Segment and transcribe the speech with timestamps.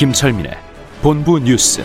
[0.00, 0.52] 김철민의
[1.02, 1.82] 본부 뉴스.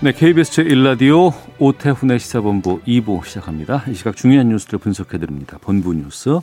[0.00, 3.82] 네, KBS 제1라디오 오태훈의 시사본부 2부 시작합니다.
[3.88, 5.58] 이 시각 중요한 뉴스를 분석해드립니다.
[5.60, 6.38] 본부 뉴스,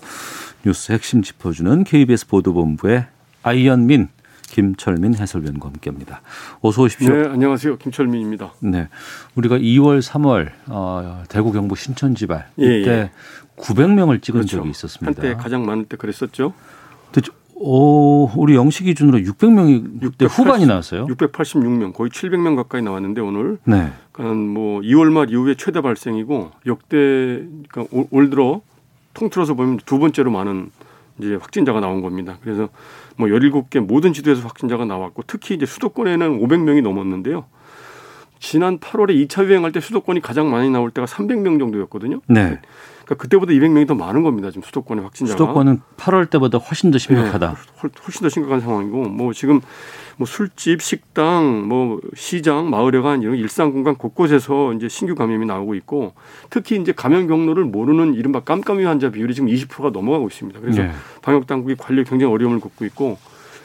[0.66, 3.06] 뉴스 핵심 짚어주는 KBS 보도본부의
[3.44, 4.10] 아이언민,
[4.54, 6.22] 김철민 해설위원과 함께합니다.
[6.62, 7.12] 어서 오십시오.
[7.12, 7.78] 네, 안녕하세요.
[7.78, 8.54] 김철민입니다.
[8.60, 8.88] 네,
[9.34, 13.12] 우리가 2월, 3월 어, 대구 경북 신천지발 예, 이때 예.
[13.64, 14.58] 900명을 찍은 그렇죠.
[14.58, 15.22] 적이 있었습니다.
[15.24, 16.54] 한때 가장 많을 때 그랬었죠.
[17.56, 21.06] 오, 우리 영시 기준으로 600명이 그때 후반이 나왔어요.
[21.06, 23.92] 686명, 거의 700명 가까이 나왔는데 오늘 네.
[24.12, 26.98] 그러니까 뭐 2월 말 이후에 최대 발생이고 역대
[27.70, 28.62] 그러니까 올, 올 들어
[29.14, 30.72] 통틀어서 보면 두 번째로 많은
[31.20, 32.38] 이제 확진자가 나온 겁니다.
[32.44, 32.70] 그래서
[33.16, 37.46] 뭐 17개 모든 지도에서 확진자가 나왔고 특히 이제 수도권에는 500명이 넘었는데요.
[38.40, 42.20] 지난 8월에 2차 유행할 때 수도권이 가장 많이 나올 때가 300명 정도였거든요.
[42.28, 42.60] 네.
[43.06, 44.50] 그러니까 그때보다 200명이 더 많은 겁니다.
[44.50, 45.38] 지금 수도권의 확진자가.
[45.38, 47.48] 수도권은 8월 때보다 훨씬 더 심각하다.
[47.50, 49.60] 네, 훨- 훨씬 더 심각한 상황이고 뭐 지금
[50.18, 56.14] 뭐 술집, 식당, 뭐 시장, 마을회관 이런 일상 공간 곳곳에서 이제 신규 감염이 나오고 있고
[56.50, 60.60] 특히 이제 감염 경로를 모르는 이른바 깜깜이 환자 비율이 지금 20%가 넘어가고 있습니다.
[60.62, 60.92] 그래서 네.
[61.22, 63.18] 방역 당국이 관리에 굉장히 어려움을 겪고 있고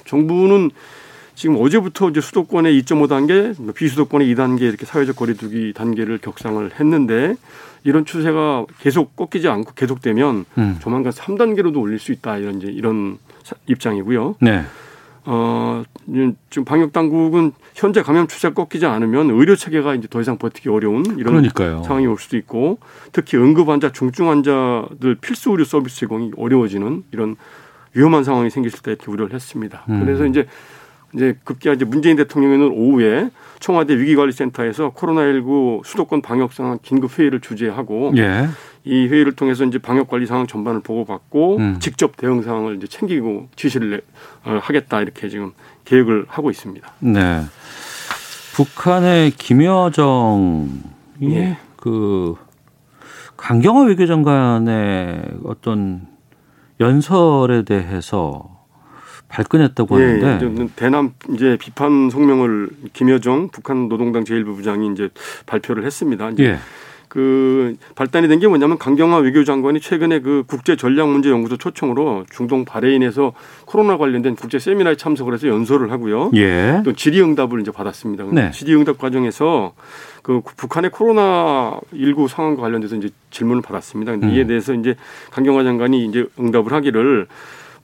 [0.05, 0.71] 정부는
[1.35, 7.37] 지금 어제부터 이제 수도권의 2.5 단계, 뭐 비수도권의 2단계 이렇게 사회적 거리두기 단계를 격상을 했는데
[7.85, 10.77] 이런 추세가 계속 꺾이지 않고 계속되면 음.
[10.81, 14.37] 조만간 3단계로도 올릴 수 있다 이런 이제 이런 사- 입장이고요.
[14.41, 14.65] 네.
[15.31, 15.83] 어,
[16.49, 21.05] 지금 방역 당국은 현재 감염 추세가 꺾이지 않으면 의료 체계가 이제 더 이상 버티기 어려운
[21.19, 21.83] 이런 그러니까요.
[21.83, 22.79] 상황이 올 수도 있고
[23.13, 27.37] 특히 응급 환자, 중증 환자들 필수 의료 서비스 제공이 어려워지는 이런
[27.93, 29.85] 위험한 상황이 생길 수 있다 이렇게 우려를 했습니다.
[29.91, 30.01] 음.
[30.05, 30.47] 그래서 이제
[31.15, 33.31] 이제 급기야 이제 문재인 대통령은 오후에
[33.61, 38.47] 청와대 위기관리센터에서 코로나19 수도권 방역 상황 긴급 회의를 주재하고 예.
[38.85, 41.77] 이 회의를 통해서 이제 방역 관리 상황 전반을 보고받고 음.
[41.81, 43.97] 직접 대응 상황을 이제 챙기고 지시를 내-
[44.51, 45.53] 어, 하겠다 이렇게 지금
[45.85, 46.89] 계획을 하고 있습니다.
[47.01, 47.43] 네.
[48.55, 50.69] 북한의 김여정이
[51.23, 51.57] 예.
[51.77, 52.35] 그
[53.37, 56.07] 강경화 외교장관의 어떤
[56.81, 58.58] 연설에 대해서
[59.29, 65.09] 발끈했다고 예, 하는데 이제 대남 이제 비판 성명을 김여정 북한 노동당 제1부부장이 이제
[65.47, 66.31] 발표를 했습니다.
[66.31, 66.59] 이제 예.
[67.09, 72.67] 그 발단이 된 게 뭐냐면 강경화 외교장관이 최근에 그 국제 전략 문제 연구소 초청으로 중동
[72.67, 73.33] 바레인에서
[73.65, 76.31] 코로나 관련된 국제 세미나에 참석을 해서 연설을 하고요.
[76.35, 76.83] 예.
[76.85, 78.25] 또 질의응답을 이제 받았습니다.
[78.33, 78.51] 네.
[78.51, 79.73] 질의응답 과정에서
[80.23, 84.13] 그 북한의 코로나 19 상황과 관련돼서 이제 질문을 받았습니다.
[84.13, 84.49] 근데 이에 음.
[84.49, 84.95] 대해서 이제
[85.31, 87.27] 강경화 장관이 이제 응답을 하기를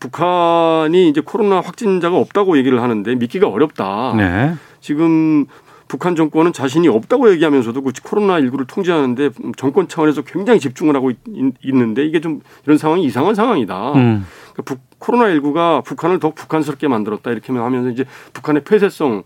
[0.00, 4.14] 북한이 이제 코로나 확진자가 없다고 얘기를 하는데 믿기가 어렵다.
[4.16, 4.54] 네.
[4.80, 5.46] 지금
[5.94, 11.18] 북한 정권은 자신이 없다고 얘기하면서도 그 코로나 19를 통제하는데 정권 차원에서 굉장히 집중을 하고 있,
[11.62, 13.92] 는데 이게 좀 이런 상황이 이상한 상황이다.
[13.92, 14.26] 음.
[14.52, 19.22] 그러니까 북, 코로나19가 북한을 더욱 북한스럽게 만들었다 이렇게 하면서 이제 북한의 폐쇄성을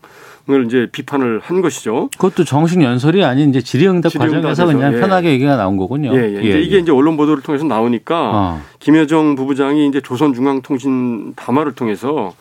[0.67, 2.11] 이제 비판을 한 것이죠.
[2.19, 5.01] 그것도 정식 연설이 아닌 이제 질의응답 질의응답에서, 과정에서 그냥 예.
[5.01, 6.15] 편하게 얘기가 나온 거군요.
[6.15, 6.41] 예, 예.
[6.41, 8.61] 이제 이게 이제 언론 보도를 통해서 나오니까 어.
[8.79, 12.35] 김여정 부부장이 이제 조선중앙통신 담화를 통해서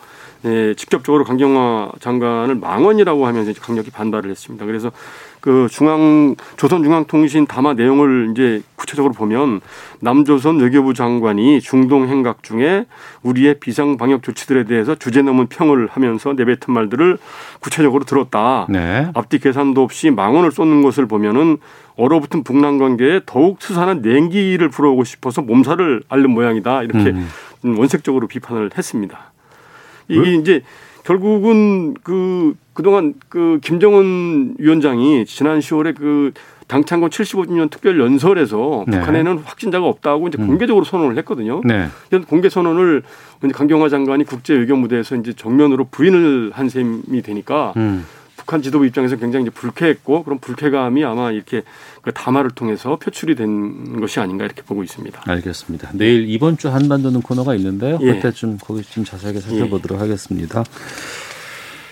[0.44, 4.66] 예, 직접적으로 강경화 장관을 망언이라고 하면서 이제 강력히 반발을 했습니다.
[4.66, 4.92] 그래서
[5.40, 9.60] 그 중앙 조선중앙통신 담화 내용을 이제 구체적으로 보면
[10.00, 12.86] 남조선 외교부 장관이 중동 행각 중에
[13.22, 17.18] 우리의 비상 방역 조치들에 대해서 주제 넘은 평을 하면서 내뱉은 말들을
[17.60, 18.66] 구체적으로 들었다.
[18.68, 19.10] 네.
[19.14, 21.58] 앞뒤 계산도 없이 망언을 쏟는 것을 보면은
[21.96, 26.84] 얼어붙은 북남 관계에 더욱 스산한 냉기를 불어오고 싶어서 몸살을 앓는 모양이다.
[26.84, 27.28] 이렇게 음.
[27.78, 29.32] 원색적으로 비판을 했습니다.
[30.08, 30.62] 이게 이제
[31.04, 36.32] 결국은 그 그동안 그 김정은 위원장이 지난 10월에 그
[36.68, 38.98] 당창건 75주년 특별 연설에서 네.
[38.98, 40.46] 북한에는 확진자가 없다고 이제 음.
[40.46, 41.62] 공개적으로 선언을 했거든요.
[41.64, 41.88] 네.
[42.28, 43.02] 공개 선언을
[43.42, 48.04] 이제 강경화 장관이 국제 외교 무대에서 이제 정면으로 부인을 한 셈이 되니까 음.
[48.48, 51.64] 북한 지도부 입장에서 굉장히 이제 불쾌했고 그런 불쾌감이 아마 이렇게
[52.00, 55.20] 그 담화를 통해서 표출이 된 것이 아닌가 이렇게 보고 있습니다.
[55.26, 55.90] 알겠습니다.
[55.92, 57.98] 내일 이번 주 한반도는 코너가 있는데요.
[58.00, 58.14] 예.
[58.14, 60.64] 그때 좀 거기 좀 자세하게 살펴보도록 하겠습니다.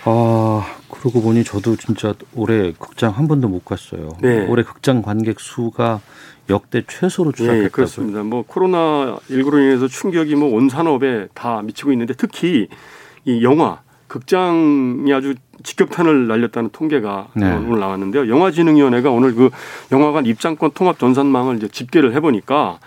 [0.05, 4.17] 아 그러고 보니 저도 진짜 올해 극장 한 번도 못 갔어요.
[4.19, 4.47] 네.
[4.47, 6.01] 올해 극장 관객 수가
[6.49, 7.69] 역대 최소로 예, 추락했다고요.
[7.69, 8.23] 그렇습니다.
[8.23, 12.67] 뭐 코로나 19로 인해서 충격이 뭐 온 산업에 다 미치고 있는데 특히
[13.25, 17.51] 이 영화 극장이 아주 직격탄을 날렸다는 통계가 네.
[17.51, 18.29] 오늘 나왔는데요.
[18.29, 19.49] 영화진흥위원회가 오늘 그
[19.91, 22.79] 영화관 입장권 통합 전산망을 이제 집계를 해보니까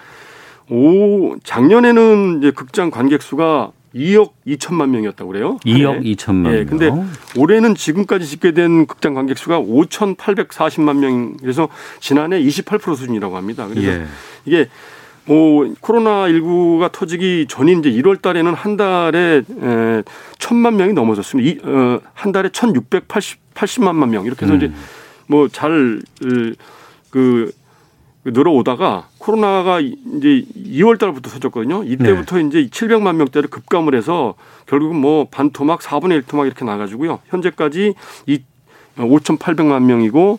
[0.70, 5.58] 오 작년에는 이제 극장 관객 수가 2억 2천만 명이었다고 그래요.
[5.66, 6.14] 2억 네.
[6.14, 6.52] 2천만 명.
[6.54, 6.90] 예, 근데
[7.36, 11.36] 올해는 지금까지 집계된 극장 관객 수가 5,840만 명.
[11.38, 11.68] 그래서
[11.98, 13.66] 지난해 28% 수준이라고 합니다.
[13.66, 14.06] 그래서 예.
[14.44, 14.68] 이게
[15.30, 20.02] 뭐 코로나 19가 터지기 전인 이제 1월 달에는 한 달에 에,
[20.40, 21.48] 천만 명이 넘어졌습니다.
[21.48, 24.58] 이, 어, 한 달에 1,680 80만만 명 이렇게 해서 음.
[24.58, 24.72] 이제
[25.28, 26.54] 뭐잘그
[27.10, 27.52] 그
[28.24, 31.84] 늘어오다가 코로나가 이제 2월 달부터 터졌거든요.
[31.84, 32.44] 이때부터 네.
[32.44, 34.34] 이제 700만 명대를 급감을 해서
[34.66, 37.20] 결국은 뭐 반 토막 4분의 1 토막 이렇게 나가지고요.
[37.28, 37.94] 현재까지
[38.26, 38.42] 이
[38.96, 40.38] 5,800만 명이고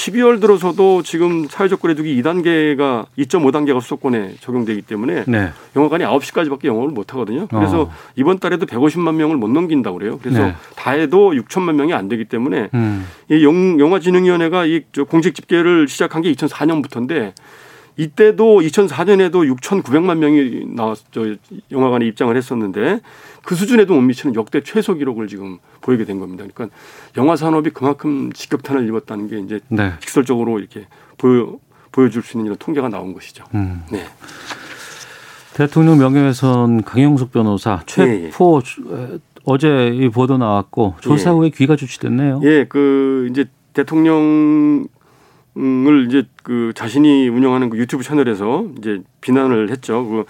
[0.00, 5.50] 12월 들어서도 지금 사회적 거리두기 2단계가 2.5단계가 수도권에 적용되기 때문에 네.
[5.76, 7.46] 영화관이 9시까지밖에 영업을 못 하거든요.
[7.48, 7.92] 그래서 어.
[8.16, 10.18] 이번 달에도 150만 명을 못 넘긴다고 그래요.
[10.22, 10.54] 그래서 네.
[10.76, 13.06] 다 해도 6천만 명이 안 되기 때문에 음.
[13.30, 17.32] 이 영, 영화진흥위원회가 이저 공식 집계를 시작한 게 2004년부터인데
[17.96, 21.34] 이때도 2004년에도 6,900만 명이 나왔 저
[21.70, 23.00] 영화관에 입장을 했었는데
[23.42, 26.44] 그 수준에도 못 미치는 역대 최소 기록을 지금 보이게 된 겁니다.
[26.52, 26.76] 그러니까
[27.16, 29.92] 영화 산업이 그만큼 직격탄을 입었다는 게 이제 네.
[30.00, 30.86] 직설적으로 이렇게
[31.18, 31.58] 보여
[31.92, 33.44] 보여줄 수 있는 이런 통계가 나온 것이죠.
[33.54, 33.82] 음.
[33.90, 34.04] 네.
[35.54, 41.34] 대통령 명예훼손 강영숙 변호사 체포 에, 어제 이 보도 나왔고 조사 예.
[41.34, 42.40] 후에 귀가 주치됐네요.
[42.44, 44.86] 예, 그 이제 대통령을
[46.06, 50.04] 이제 그 자신이 운영하는 그 유튜브 채널에서 이제 비난을 했죠.
[50.04, 50.24] 그, 그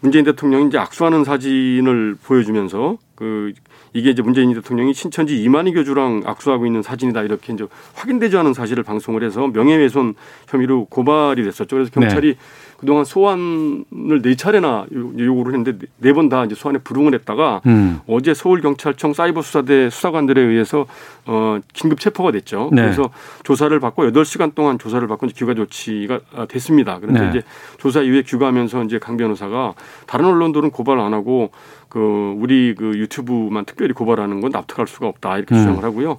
[0.00, 3.52] 문재인 대통령이 이제 악수하는 사진을 보여주면서 그
[3.92, 8.82] 이게 이제 문재인 대통령이 신천지 이만희 교주랑 악수하고 있는 사진이다 이렇게 이제 확인되지 않은 사실을
[8.82, 10.14] 방송을 해서 명예훼손
[10.48, 11.76] 혐의로 고발이 됐었죠.
[11.76, 12.36] 그래서 경찰이
[12.78, 18.00] 그동안 소환을 네 차례나 요- 요구를 했는데 네 번 다 이제 소환에 불응을 했다가 음.
[18.06, 20.86] 어제 서울 경찰청 사이버 수사대 수사관들에 의해서
[21.26, 22.70] 어 긴급 체포가 됐죠.
[22.72, 22.82] 네.
[22.82, 23.10] 그래서
[23.44, 26.98] 조사를 받고 8시간 동안 조사를 받고 이제 귀가 조치가 아, 됐습니다.
[27.00, 27.28] 그런데 네.
[27.30, 27.42] 이제
[27.78, 29.74] 조사 이후에 귀가하면서 이제 강 변호사가
[30.06, 31.50] 다른 언론들은 고발 안 하고
[31.88, 35.58] 그 우리 그 유튜브만 특별히 고발하는 건 납득할 수가 없다 이렇게 음.
[35.60, 36.18] 주장을 하고요.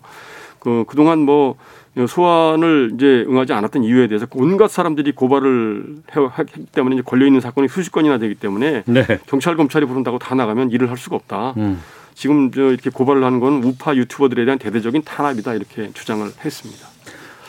[0.60, 1.56] 그 그동안 뭐
[2.06, 5.86] 소환을 이제 응하지 않았던 이유에 대해서 온갖 사람들이 고발을
[6.16, 9.06] 해- 했기 때문에 이제 걸려 있는 사건이 수십 건이나 되기 때문에 네.
[9.26, 11.54] 경찰 검찰이 부른다고 다 나가면 일을 할 수가 없다.
[11.58, 11.82] 음.
[12.14, 16.88] 지금 저 이렇게 고발을 하는 건 우파 유튜버들에 대한 대대적인 탄압이다 이렇게 주장을 했습니다.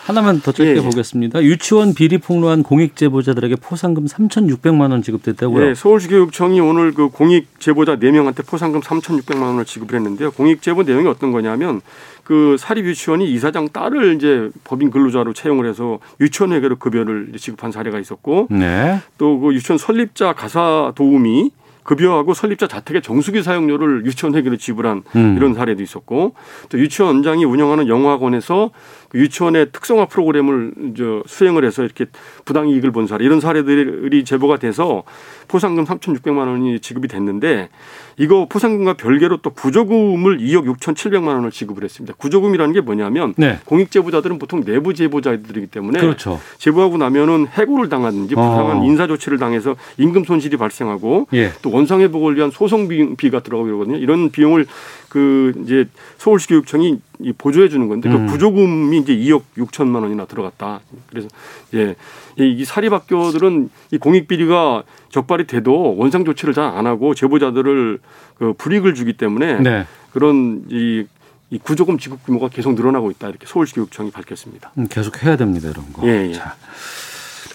[0.09, 0.81] 하나만 더 짧게 예, 예.
[0.81, 1.43] 보겠습니다.
[1.43, 5.67] 유치원 비리 폭로한 공익 제보자들에게 포상금 3,600만 원 지급됐다고요.
[5.67, 10.31] 네, 서울시교육청이 오늘 그 공익 제보자 4명한테 포상금 3,600만 원을 지급을 했는데요.
[10.31, 11.83] 공익 제보 내용이 어떤 거냐면
[12.25, 17.99] 그 사립 유치원이 이사장 딸을 이제 법인 근로자로 채용을 해서 유치원 회계로 급여를 지급한 사례가
[17.99, 19.01] 있었고 네.
[19.19, 21.51] 또그 유치원 설립자 가사 도우미
[21.89, 25.37] 급여하고 설립자 자택의 정수기 사용료를 유치원 회계로 지불한 음.
[25.39, 26.35] 이런 사례도 있었고
[26.69, 28.71] 또 유치원 원장이 운영하는 영화관에서
[29.09, 32.05] 그 유치원의 특성화 프로그램을 저 수행을 해서 이렇게
[32.45, 35.03] 부당 이익을 본 사례 이런 사례들이 제보가 돼서
[35.49, 37.71] 포상금 3,600만 원이 지급이 됐는데
[38.19, 42.15] 이거 포상금과 별개로 또 구조금을 2억 6,700만 원을 지급을 했습니다.
[42.19, 43.59] 구조금이라는 게 뭐냐면 네.
[43.65, 46.41] 공익 제보자들은 보통 내부 제보자들이기 때문에 그렇죠.
[46.59, 48.85] 제보하고 나면은 해고를 당하든지 부당한 어.
[48.85, 51.53] 인사 조치를 당해서 임금 손실이 발생하고 예.
[51.63, 53.97] 또 원상 회복을 위한 소송 비- 비가 들어가고 이러거든요.
[53.99, 54.67] 이런 비용을
[55.09, 55.87] 그 이제
[56.19, 56.99] 서울시 교육청이 이
[57.37, 58.27] 보조해 주는 건데 음.
[58.27, 60.81] 그 부조금이 이제 2억 6천만 원이나 들어갔다.
[61.11, 61.29] 그래서
[61.75, 61.97] 예,
[62.39, 67.99] 이, 이 사립학교들은 이 공익 비리가 적발이 돼도 원상 조치를 잘 안 하고 제보자들을
[68.39, 69.87] 그 불이익을 주기 때문에 네.
[70.13, 71.05] 그런 이,
[71.51, 73.29] 이 구조금 지급 규모가 계속 늘어나고 있다.
[73.29, 74.71] 이렇게 서울시 교육청이 밝혔습니다.
[74.79, 76.07] 음, 계속 해야 됩니다 이런 거.
[76.07, 76.33] 예, 예.
[76.35, 76.55] 자,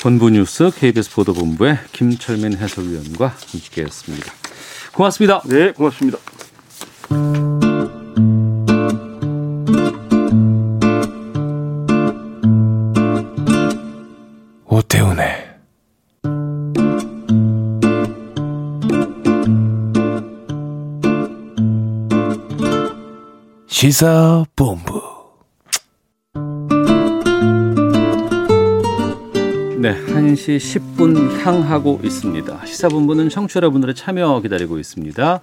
[0.01, 4.33] 본부 뉴스 KBS 보도본부의 김철민 해설위원과 함께했습니다.
[4.93, 5.41] 고맙습니다.
[5.45, 6.17] 네, 고맙습니다.
[14.73, 15.53] 오태훈의
[23.67, 25.12] 시사본부
[29.83, 30.55] 네, 1시
[30.95, 32.65] 10분 향하고 있습니다.
[32.65, 35.41] 시사본부는 청취자 여러분들의 참여 기다리고 있습니다.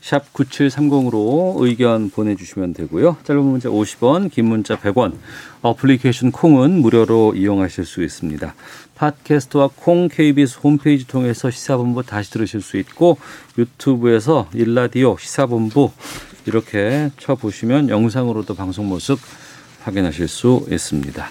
[0.00, 3.16] 샵 9730으로 의견 보내주시면 되고요.
[3.24, 5.14] 짧은 문자 50원, 긴 문자 100원,
[5.62, 8.54] 어플리케이션 콩은 무료로 이용하실 수 있습니다.
[8.94, 13.18] 팟캐스트와 콩 KBS 홈페이지 통해서 시사본부 다시 들으실 수 있고
[13.58, 15.90] 유튜브에서 일라디오 시사본부
[16.46, 19.18] 이렇게 쳐보시면 영상으로도 방송 모습
[19.82, 21.28] 확인하실 수 있습니다.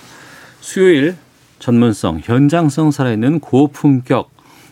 [0.60, 1.16] 수요일
[1.60, 4.32] 전문성, 현장성 살아있는 고품격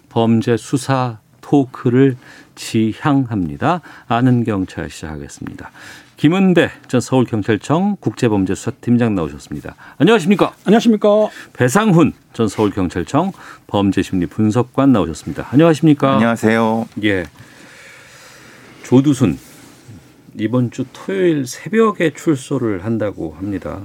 [0.10, 2.18] 범죄 수사 토크를
[2.56, 3.82] 지향합니다.
[4.08, 5.72] 아는 경찰 시작하겠습니다.
[6.18, 9.76] 김은배 전 서울경찰청 국제범죄수사팀장 나오셨습니다.
[9.98, 10.54] 안녕하십니까?
[10.66, 11.30] 안녕하십니까.
[11.54, 13.34] 배상훈 전 서울경찰청
[13.68, 15.48] 범죄심리분석관 나오셨습니다.
[15.52, 16.16] 안녕하십니까?
[16.16, 16.88] 안녕하세요.
[17.04, 17.26] 예.
[18.84, 19.38] 조두순
[20.40, 23.82] 이번 주 토요일 새벽에 출소를 한다고 합니다.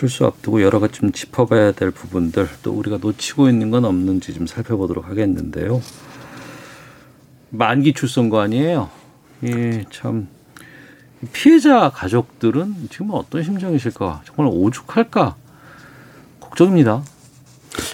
[0.00, 4.46] 출소 앞두고 여러 가지 좀 짚어봐야 될 부분들 또 우리가 놓치고 있는 건 없는지 좀
[4.46, 5.82] 살펴보도록 하겠는데요.
[7.50, 8.88] 만기 출소인 거 아니에요?
[9.44, 10.28] 예, 참
[11.34, 14.22] 피해자 가족들은 지금 어떤 심정이실까?
[14.24, 15.36] 정말 오죽할까?
[16.40, 17.02] 걱정입니다.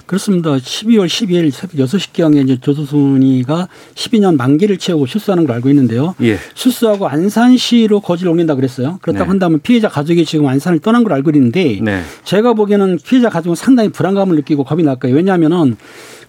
[0.07, 0.57] 그렇습니다.
[0.57, 6.15] 12월 12일 새벽 6시경에 이제 조두순이가 12년 만기를 채우고 출소하는 걸 알고 있는데요.
[6.23, 6.39] 예.
[6.55, 8.99] 출소하고 안산시로 거지를 옮긴다 그랬어요.
[9.03, 9.29] 그렇다고 네.
[9.29, 12.03] 한다면 피해자 가족이 지금 안산을 떠난 걸 알고 있는데 네.
[12.25, 15.17] 제가 보기에는 피해자 가족은 상당히 불안감을 느끼고 겁이 날 거예요.
[15.17, 15.77] 왜냐하면은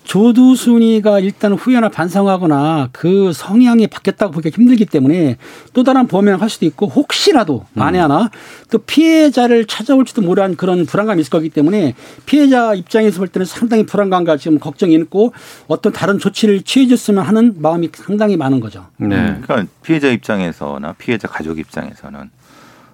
[0.07, 5.35] 조두순이가 일단 후회나 반성하거나 그 성향이 바뀌었다고 보기가 힘들기 때문에
[5.73, 8.31] 또 다른 범행을 할 수도 있고 혹시라도 만에 하나
[8.71, 11.93] 또 피해자를 찾아올지도 모르는 그런 불안감이 있을 거기 때문에
[12.25, 15.33] 피해자 입장에서 볼 때는 상당히 불안감과 지금 걱정이 있고
[15.67, 18.85] 어떤 다른 조치를 취해줬으면 하는 마음이 상당히 많은 거죠.
[18.95, 19.37] 네.
[19.41, 22.29] 그러니까 피해자 입장에서나 피해자 가족 입장에서는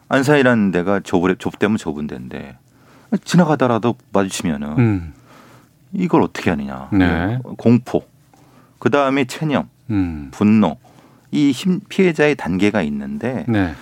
[0.10, 2.58] 안산이라는 데가 좁으, 좁다면 좁은 데인데
[3.24, 5.14] 지나가다라도 마주치면은 음.
[5.94, 6.90] 이걸 어떻게 하느냐.
[6.92, 7.40] 네.
[7.58, 8.04] 공포.
[8.80, 10.30] 그 다음에 체념, 음.
[10.32, 10.78] 분노.
[11.32, 13.74] 이 힘- 피해자의 단계가 있는데 네.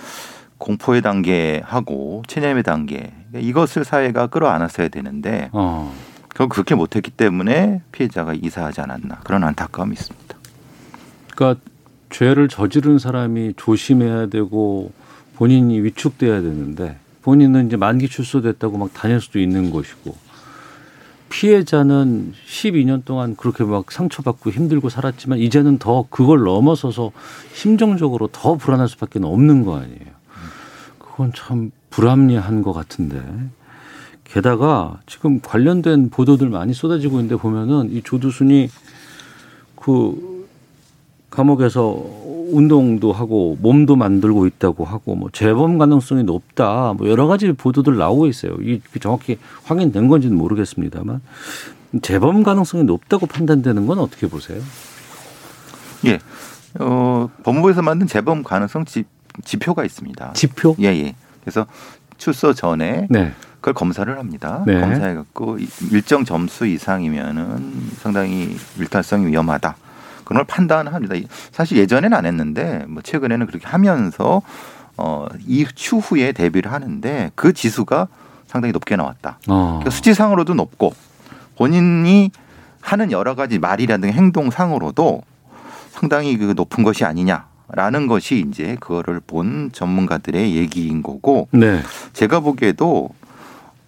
[0.57, 5.93] 공포의 단계하고 체념의 단계 이것을 사회가 끌어안았어야 되는데 어.
[6.33, 10.35] 결국 그렇게 못했기 때문에 피해자가 이사하지 않았나 그런 안타까움이 있습니다.
[11.35, 11.61] 그러니까
[12.09, 14.91] 죄를 저지른 사람이 조심해야 되고
[15.35, 20.15] 본인이 위축돼야 되는데 본인은 이제 만기 출소됐다고 막 다닐 수도 있는 것이고
[21.31, 27.11] 피해자는 12년 동안 그렇게 막 상처받고 힘들고 살았지만 이제는 더 그걸 넘어서서
[27.53, 30.11] 심정적으로 더 불안할 수밖에 없는 거 아니에요.
[30.99, 33.23] 그건 참 불합리한 것 같은데.
[34.25, 38.69] 게다가 지금 관련된 보도들 많이 쏟아지고 있는데 보면은 이 조두순이
[39.75, 40.47] 그
[41.29, 42.03] 감옥에서
[42.51, 48.27] 운동도 하고 몸도 만들고 있다고 하고 뭐 재범 가능성이 높다 뭐 여러 가지 보도들 나오고
[48.27, 48.55] 있어요.
[48.61, 51.21] 이게 정확히 확인된 건지는 모르겠습니다만
[52.01, 54.61] 재범 가능성이 높다고 판단되는 건 어떻게 보세요?
[56.05, 56.19] 예.
[56.79, 59.03] 어, 법무부에서 만든 재범 가능성 지,
[59.43, 60.33] 지표가 있습니다.
[60.33, 60.75] 지표?
[60.79, 61.15] 예, 예.
[61.41, 61.65] 그래서
[62.17, 63.33] 출소 전에 네.
[63.55, 64.63] 그걸 검사를 합니다.
[64.65, 64.79] 네.
[64.79, 65.57] 검사해 갖고
[65.91, 69.75] 일정 점수 이상이면은 상당히 일탈성이 위험하다.
[70.31, 71.15] 그런 걸 판단합니다.
[71.51, 74.41] 사실 예전에는 안 했는데 뭐 최근에는 그렇게 하면서
[74.95, 78.07] 어, 이 추후에 대비를 하는데 그 지수가
[78.47, 79.39] 상당히 높게 나왔다.
[79.47, 79.79] 어.
[79.79, 80.93] 그러니까 수치상으로도 높고
[81.57, 82.31] 본인이
[82.79, 85.21] 하는 여러 가지 말이라든가 행동상으로도
[85.91, 91.81] 상당히 그 높은 것이 아니냐라는 것이 이제 그거를 본 전문가들의 얘기인 거고 네.
[92.13, 93.09] 제가 보기에도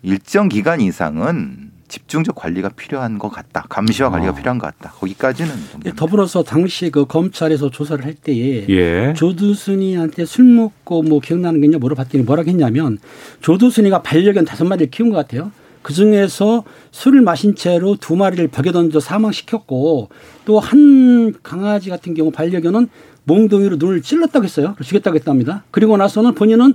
[0.01, 3.67] 일정 기간 이상은 집중적 관리가 필요한 것 같다.
[3.69, 4.35] 감시와 관리가 어.
[4.35, 4.91] 필요한 것 같다.
[4.95, 5.51] 거기까지는
[5.85, 5.91] 예.
[5.91, 9.13] 더불어서 당시 그 검찰에서 조사를 할 때에 예.
[9.15, 12.97] 조두순이한테 술 먹고 뭐 기억나는 게 있냐 물어봤더니 뭐라고 했냐면
[13.41, 15.51] 조두순이가 반려견 다섯 마리를 키운 것 같아요.
[15.83, 20.09] 그 중에서 술을 마신 채로 두 마리를 벽에 던져 사망시켰고
[20.45, 22.89] 또 한 강아지 같은 경우 반려견은
[23.25, 24.75] 몽둥이로 눈을 찔렀다고 했어요.
[24.81, 25.63] 죽였다고 했답니다.
[25.69, 26.73] 그리고 나서는 본인은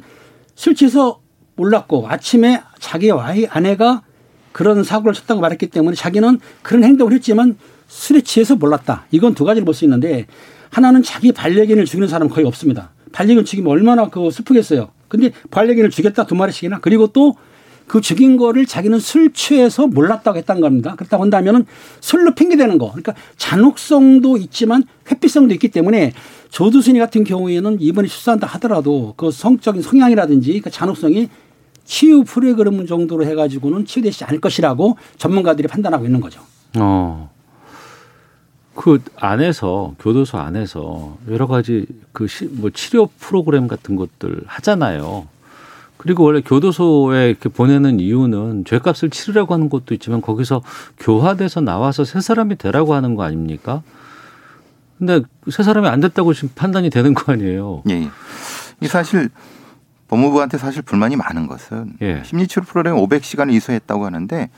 [0.54, 1.18] 술 취해서
[1.56, 4.02] 몰랐고 아침에 자기 와이 아내가
[4.52, 9.06] 그런 사고를 쳤다고 말했기 때문에 자기는 그런 행동을 했지만 술에 취해서 몰랐다.
[9.10, 10.26] 이건 두 가지를 볼 수 있는데
[10.70, 12.90] 하나는 자기 반려견을 죽이는 사람은 거의 없습니다.
[13.12, 14.90] 반려견 죽이면 얼마나 그 슬프겠어요.
[15.08, 17.34] 근데 반려견을 죽였다 두 마리씩이나 그리고 또
[17.88, 20.94] 그 죽인 거를 자기는 술 취해서 몰랐다고 했다는 겁니다.
[20.94, 21.64] 그렇다고 한다면은
[22.00, 22.90] 술로 핑계대는 거.
[22.90, 26.12] 그러니까 잔혹성도 있지만 회피성도 있기 때문에
[26.50, 31.28] 조두순이 같은 경우에는 이번에 출산한다 하더라도 그 성적인 성향이라든지 그 잔혹성이
[31.88, 36.42] 치유 프로그램 정도로 해가지고는 치유되지 않을 것이라고 전문가들이 판단하고 있는 거죠.
[36.78, 37.30] 어.
[38.74, 45.26] 그 안에서 교도소 안에서 여러 가지 그 뭐 치료 프로그램 같은 것들 하잖아요.
[45.96, 50.62] 그리고 원래 교도소에 이렇게 보내는 이유는 죄값을 치르라고 하는 것도 있지만 거기서
[50.98, 53.82] 교화돼서 나와서 새 사람이 되라고 하는 거 아닙니까?
[54.98, 57.82] 근데 새 사람이 안 됐다고 지금 판단이 되는 거 아니에요.
[57.88, 57.94] 예.
[57.94, 58.10] 예.
[58.82, 59.30] 이 사실
[60.08, 62.22] 법무부한테 사실 불만이 많은 것은 예.
[62.24, 64.48] 심리치료 프로그램 500시간을 이수했다고 하는데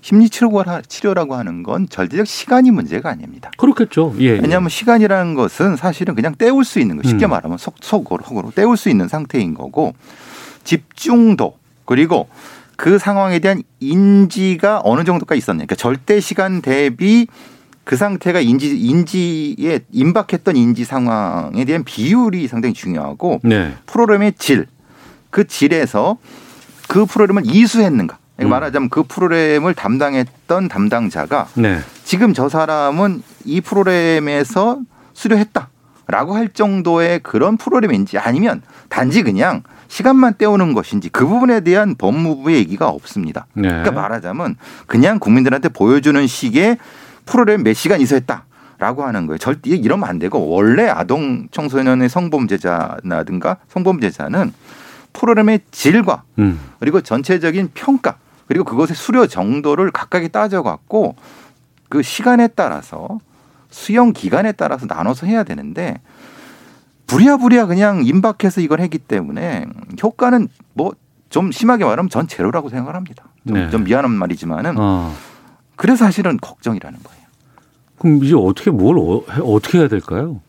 [0.00, 3.50] 심리 치료가- 치료라고 하는 건 절대적 시간이 문제가 아닙니다.
[3.56, 4.14] 그렇겠죠.
[4.18, 4.24] 예.
[4.24, 4.30] 예.
[4.32, 7.30] 왜냐하면 시간이라는 것은 사실은 그냥 때울 수 있는 거 쉽게 음.
[7.30, 9.94] 말하면 속 속으로 속으로 때울 수 있는 상태인 거고
[10.64, 12.28] 집중도 그리고
[12.76, 15.58] 그 상황에 대한 인지가 어느 정도까지 있었냐.
[15.58, 17.26] 그러니까 절대 시간 대비
[17.84, 23.74] 그 상태가 인지 인지에 임박했던 인지 상황에 대한 비율이 상당히 중요하고 네.
[23.86, 24.66] 프로그램의 질,
[25.32, 26.18] 그 질에서
[26.86, 28.18] 그 프로그램을 이수했는가.
[28.36, 28.50] 그러니까 음.
[28.50, 31.80] 말하자면 그 프로그램을 담당했던 담당자가 네.
[32.04, 34.80] 지금 저 사람은 이 프로그램에서
[35.14, 42.56] 수료했다라고 할 정도의 그런 프로그램인지 아니면 단지 그냥 시간만 때우는 것인지 그 부분에 대한 법무부의
[42.56, 43.46] 얘기가 없습니다.
[43.54, 43.68] 네.
[43.68, 46.78] 그러니까 말하자면 그냥 국민들한테 보여주는 식의
[47.24, 48.44] 프로그램 몇 시간 이수했다
[48.78, 49.38] 라고 하는 거예요.
[49.38, 54.52] 절대 이러면 안 되고 원래 아동 청소년의 성범죄자라든가 성범죄자는
[55.12, 56.58] 프로그램의 질과 음.
[56.80, 58.16] 그리고 전체적인 평가
[58.46, 61.14] 그리고 그것의 수료 정도를 각각에 따져갖고
[61.88, 63.18] 그 시간에 따라서
[63.70, 66.00] 수용 기간에 따라서 나눠서 해야 되는데
[67.06, 69.66] 부랴부랴 그냥 임박해서 이걸 했기 때문에
[70.02, 70.92] 효과는 뭐
[71.32, 73.24] 좀 심하게 말하면 전 제로라고 생각을 합니다.
[73.48, 73.70] 좀, 네.
[73.70, 75.14] 좀 미안한 말이지만은 어.
[75.76, 77.22] 그래서 사실은 걱정이라는 거예요.
[77.98, 80.42] 그럼 이제 어떻게 뭘 어, 해- 어떻게 해야 될까요?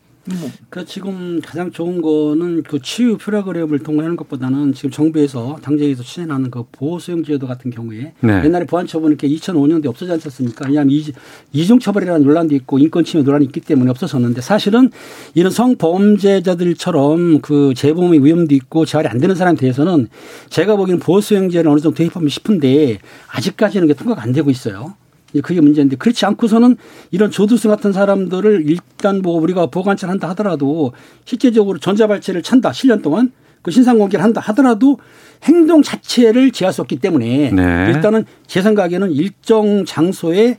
[0.70, 6.64] 그 지금 가장 좋은 거는 그 치유 프로그램을 통과하는 것보다는 지금 정부에서 당장에서 추진하는 그
[6.72, 8.42] 보호 수용 제도 같은 경우에 네.
[8.44, 10.66] 옛날에 보안 처분이 이렇게 2005년도에 없어지 않았습니까?
[10.66, 11.12] 왜냐하면 이-
[11.52, 14.90] 이중 처벌이라는 논란도 있고 인권 침해 논란이 있기 때문에 없어졌는데 사실은
[15.34, 20.08] 이런 성범죄자들처럼 그 재범의 위험도 있고 재활이 안 되는 사람에 대해서는
[20.48, 24.94] 제가 보기에는 보호 수용제를 어느 정도 도입하면 싶은데 아직까지는 그게 통과가 안 되고 있어요.
[25.42, 26.76] 그게 문제인데 그렇지 않고서는
[27.10, 30.92] 이런 조두순 같은 사람들을 일단 뭐 우리가 보관찰 한다 하더라도
[31.24, 34.98] 실제적으로 전자발찌를 찬다 7년 동안 그 신상 공개를 한다 하더라도
[35.44, 37.92] 행동 자체를 제할 수 없기 때문에 네.
[37.94, 40.58] 일단은 제 생각에는 일정 장소에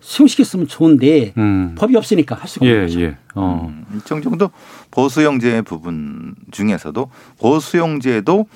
[0.00, 1.74] 수용시켰으면 좋은데 음.
[1.76, 3.00] 법이 없으니까 할 수가 예, 없는 거죠.
[3.00, 3.16] 예.
[3.34, 3.66] 어.
[3.68, 4.50] 음, 일정 정도
[4.90, 8.46] 보수용제 부분 중에서도 보수용제도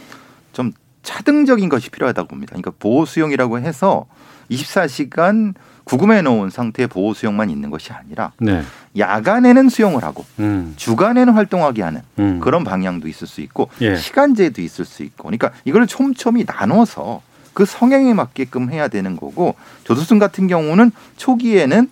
[0.53, 0.73] 좀
[1.03, 2.51] 차등적인 것이 필요하다고 봅니다.
[2.51, 4.07] 그러니까 보호수용이라고 해서
[4.51, 8.63] 24시간 구금해 놓은 상태의 보호 수용만 있는 것이 아니라 네.
[8.97, 10.75] 야간에는 수용을 하고 음.
[10.77, 12.41] 주간에는 활동하게 하는 음.
[12.41, 13.97] 그런 방향도 있을 수 있고 예.
[13.97, 17.23] 시간제도 있을 수 있고 그러니까 이걸 촘촘히 나눠서
[17.55, 21.91] 그 성향에 맞게끔 해야 되는 거고 조두순 같은 경우는 초기에는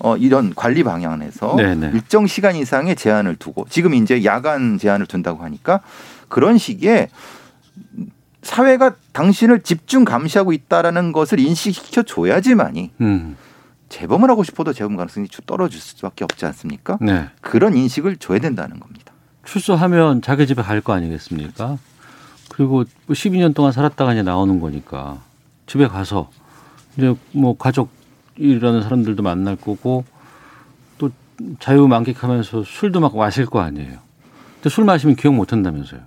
[0.00, 1.90] 어 이런 관리 방향에서 네네.
[1.94, 5.80] 일정 시간 이상의 제한을 두고 지금 이제 야간 제한을 둔다고 하니까
[6.28, 7.08] 그런 식의
[8.44, 13.36] 사회가 당신을 집중 감시하고 있다라는 것을 인식시켜 줘야지만이 음.
[13.88, 16.98] 재범을 하고 싶어도 재범 가능성이 쭉 떨어질 수밖에 없지 않습니까?
[17.00, 17.28] 네.
[17.40, 19.12] 그런 인식을 줘야 된다는 겁니다.
[19.44, 21.78] 출소하면 자기 집에 갈 거 아니겠습니까?
[22.50, 25.18] 그리고 12년 동안 살았다가 이제 나오는 거니까
[25.66, 26.30] 집에 가서
[26.96, 30.04] 이제 뭐 가족이라는 사람들도 만날 거고
[30.98, 31.10] 또
[31.60, 33.98] 자유 만끽하면서 술도 막 마실 거 아니에요.
[34.56, 36.00] 근데 술 마시면 기억 못 한다면서요.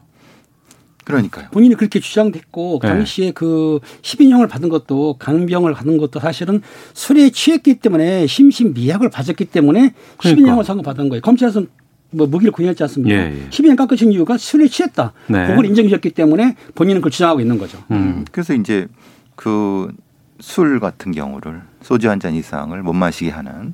[1.08, 1.48] 그러니까요.
[1.52, 2.88] 본인이 그렇게 주장됐고 네.
[2.90, 6.62] 당시에 그 10인형을 받은 것도 강병을 받은 것도 사실은
[6.94, 10.52] 술에 취했기 때문에 심신미약을 받았기 때문에 그러니까.
[10.52, 11.22] 10인형을 선고받은 거예요.
[11.22, 11.68] 검찰에서는
[12.12, 13.16] 뭐 무기를 구형했지 않습니까?
[13.16, 13.50] 예, 예.
[13.50, 15.14] 10인형 깎으신 이유가 술에 취했다.
[15.28, 15.48] 네.
[15.48, 17.78] 그걸 인정해 줬기 때문에 본인은 그걸 주장하고 있는 거죠.
[17.92, 18.26] 음.
[18.32, 18.88] 그래서 이제
[19.36, 19.92] 그
[20.40, 23.74] 술 같은 경우를 소주 한 잔 이상을 못 마시게 하는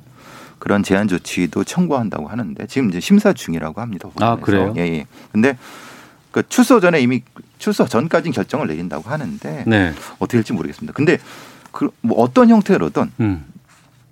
[0.58, 4.08] 그런 제한 조치도 청구한다고 하는데 지금 이제 심사 중이라고 합니다.
[4.16, 4.40] 아, 법원에서.
[4.44, 4.74] 그래요?
[4.78, 5.06] 예, 예.
[5.30, 5.58] 근데
[6.34, 7.22] 그 출소 전에 이미
[7.58, 9.92] 출소 전까지 결정을 내린다고 하는데 네.
[10.18, 10.92] 어떻게 될지 모르겠습니다.
[10.92, 11.18] 근데
[11.70, 13.44] 그 뭐 어떤 형태로든 음.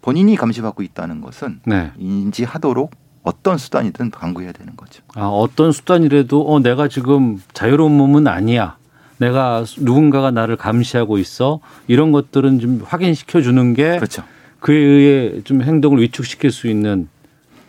[0.03, 1.91] 본인이 감시받고 있다는 것은 네.
[1.99, 2.93] 인지하도록
[3.25, 5.03] 어떤 수단이든 강구해야 되는 거죠.
[5.17, 8.77] 아, 어떤 수단이라도 어 내가 지금 자유로운 몸은 아니야.
[9.19, 11.59] 내가 누군가가 나를 감시하고 있어.
[11.89, 14.23] 이런 것들은 좀 확인시켜 주는 게 그렇죠.
[14.61, 17.09] 그에 의해 좀 행동을 위축시킬 수 있는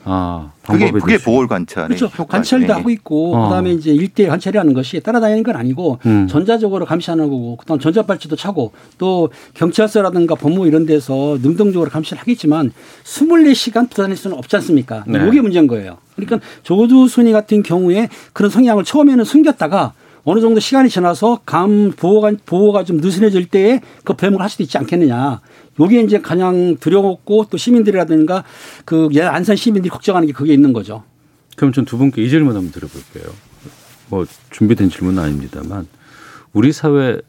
[0.06, 2.26] 아, 그게 그게 보호 관찰의 그렇죠.
[2.26, 2.94] 관찰도 예, 하고 예.
[2.94, 3.44] 있고 어.
[3.48, 6.28] 그다음에 이제 일대일 관찰이라는 것이 따라다니는 건 아니고 음.
[6.28, 12.72] 전자적으로 감시하는 거고 그다음 전자발찌도 차고 또 경찰서라든가 법무 이런 데서 능동적으로 감시를 하겠지만
[13.04, 15.04] 24시간 부다닐 수는 없지 않습니까?
[15.08, 15.20] 네.
[15.28, 15.98] 이게 문제인 거예요.
[16.16, 19.94] 그러니까 조두순이 같은 경우에 그런 성향을 처음에는 숨겼다가
[20.26, 24.78] 어느 정도 시간이 지나서 감 보호가 보호가 좀 느슨해질 때에 그 배목을 할 수도 있지
[24.78, 25.42] 않겠느냐.
[25.80, 28.44] 요게 이제 가장 두려웠고 또 시민들이라든가
[28.86, 31.04] 그 안산 시민들이 걱정하는 게 그게 있는 거죠.
[31.58, 33.34] 그럼 전 두 분께 이 질문 한번 드려볼게요.
[34.10, 35.88] 뭐 준비된 질문은 아닙니다만
[36.54, 37.20] 우리 사회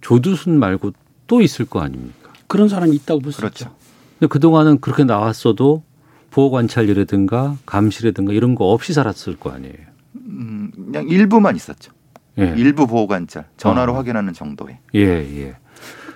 [0.00, 0.92] 조두순 말고
[1.26, 2.32] 또 있을 거 아닙니까?
[2.48, 3.64] 그런 사람이 있다고 볼수 그렇죠.
[3.64, 3.74] 있죠.
[4.18, 5.82] 근데 그동안은 그렇게 나왔어도
[6.30, 9.74] 보호 관찰이라든가 감시라든가 이런 거 없이 살았을 거 아니에요.
[10.16, 11.92] 음, 그냥 일부만 있었죠.
[12.38, 12.54] 예.
[12.56, 13.96] 일부 보호 관찰, 전화로 어.
[13.96, 14.78] 확인하는 정도에.
[14.94, 15.56] 예, 예.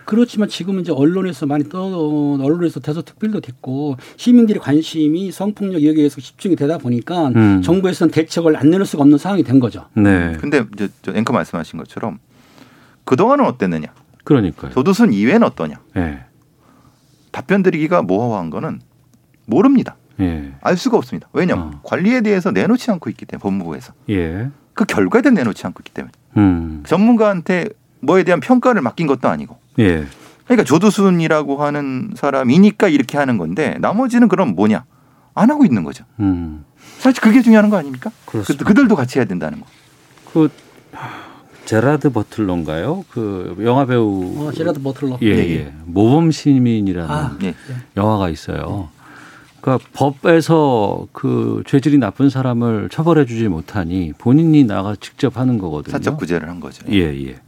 [0.05, 6.21] 그렇지만 지금은 이제 언론에서 많이 떠 언론에서 대서 특필도 됐고 시민들의 관심이 성폭력 여기에 서
[6.21, 7.63] 집중이 되다 보니까 음.
[7.63, 9.87] 정부에서는 대책을 안 내놓을 수가 없는 상황이 된 거죠.
[9.95, 10.37] 네.
[10.41, 12.19] 근데 저, 저 앵커 말씀하신 것처럼
[13.05, 13.95] 그 동안은 어땠느냐?
[14.25, 14.73] 그러니까요.
[14.73, 15.81] 조두순 이외는 어떠냐?
[15.97, 16.25] 예.
[17.31, 18.81] 답변 드리기가 모호한 거는
[19.47, 19.97] 모릅니다.
[20.19, 20.53] 예.
[20.61, 21.29] 알 수가 없습니다.
[21.33, 21.81] 왜냐면 어.
[21.85, 24.51] 관리에 대해서 내놓지 않고 있기 때문에 법무부에서 예.
[24.81, 26.83] 그 결과에 대해 내놓지 않고 있기 때문에 음.
[26.87, 27.67] 전문가한테
[28.01, 30.07] 뭐에 대한 평가를 맡긴 것도 아니고 예.
[30.47, 34.87] 그러니까 조두순이라고 하는 사람이니까 이렇게 하는 건데 나머지는 그럼 뭐냐
[35.35, 36.05] 안 하고 있는 거죠.
[36.21, 36.65] 음.
[36.97, 38.11] 사실 그게 중요한 거 아닙니까?
[38.25, 38.65] 그, 그렇습니다.
[38.65, 39.67] 그들도 같이 해야 된다는 거.
[40.33, 40.49] 그
[41.67, 43.05] 제라드 버틀러인가요?
[43.11, 45.19] 그 영화 배우 어, 제라드 버틀러.
[45.21, 45.55] 예, 예, 예.
[45.57, 45.75] 예.
[45.85, 47.55] 모범 시민이라는 아, 예.
[47.99, 48.89] 영화가 있어요.
[49.61, 55.93] 그러니까 법에서 그 죄질이 나쁜 사람을 처벌해 주지 못하니 본인이 나가 직접 하는 거거든요.
[55.93, 56.85] 사적 구제를 한 거죠.
[56.91, 57.39] 예, 예.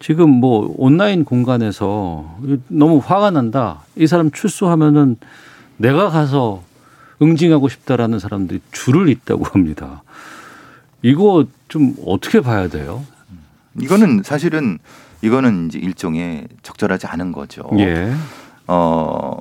[0.00, 2.38] 지금 뭐 온라인 공간에서
[2.68, 3.82] 너무 화가 난다.
[3.96, 5.16] 이 사람 출소하면은
[5.76, 6.62] 내가 가서
[7.20, 10.02] 응징하고 싶다라는 사람들이 줄을 잇다고 합니다.
[11.02, 13.04] 이거 좀 어떻게 봐야 돼요?
[13.80, 14.78] 이거는 사실은
[15.22, 17.68] 이거는 이제 일종의 적절하지 않은 거죠.
[17.78, 18.12] 예.
[18.68, 19.36] 어,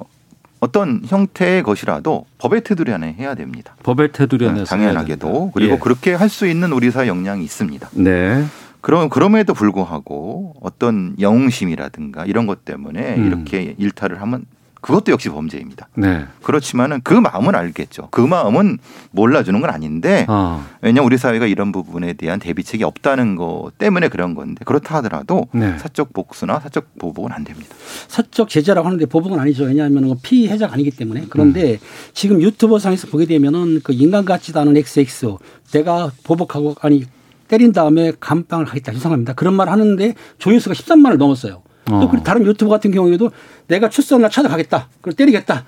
[0.59, 3.75] 어떤 형태의 것이라도 법의 테두리 안에 해야 됩니다.
[3.83, 5.51] 법의 테두리 안에서 당연하게도 해야 된다.
[5.53, 5.77] 그리고 예.
[5.79, 7.89] 그렇게 할 수 있는 우리 사회 역량이 있습니다.
[7.93, 8.43] 네.
[8.81, 13.27] 그럼 그럼에도 불구하고 어떤 영웅심이라든가 이런 것 때문에 음.
[13.27, 14.45] 이렇게 일탈을 하면
[14.81, 15.89] 그것도 역시 범죄입니다.
[15.95, 16.25] 네.
[16.43, 18.09] 그렇지만은 그 마음은 알겠죠.
[18.11, 18.77] 그 마음은
[19.11, 24.35] 몰라주는 건 아닌데 아, 왜냐하면 우리 사회가 이런 부분에 대한 대비책이 없다는 것 때문에 그런
[24.35, 25.77] 건데 그렇다 하더라도 네.
[25.77, 27.75] 사적 복수나 사적 보복은 안 됩니다.
[28.07, 29.65] 사적 제재라고 하는데 보복은 아니죠.
[29.65, 31.25] 왜냐하면 피해자가 아니기 때문에.
[31.29, 31.79] 그런데
[32.13, 35.37] 지금 유튜버 상에서 보게 되면은 그 인간 같지도 않은 XX
[35.71, 37.05] 내가 보복하고 아니
[37.47, 39.33] 때린 다음에 감방을 하겠다 죄송합니다.
[39.33, 41.61] 그런 말 하는데 조회수가 13만을 넘었어요.
[41.89, 41.99] 어.
[42.01, 43.31] 또 그리고 다른 유튜버 같은 경우에도
[43.67, 44.89] 내가 출소한 날 찾아가겠다.
[44.97, 45.65] 그걸 때리겠다.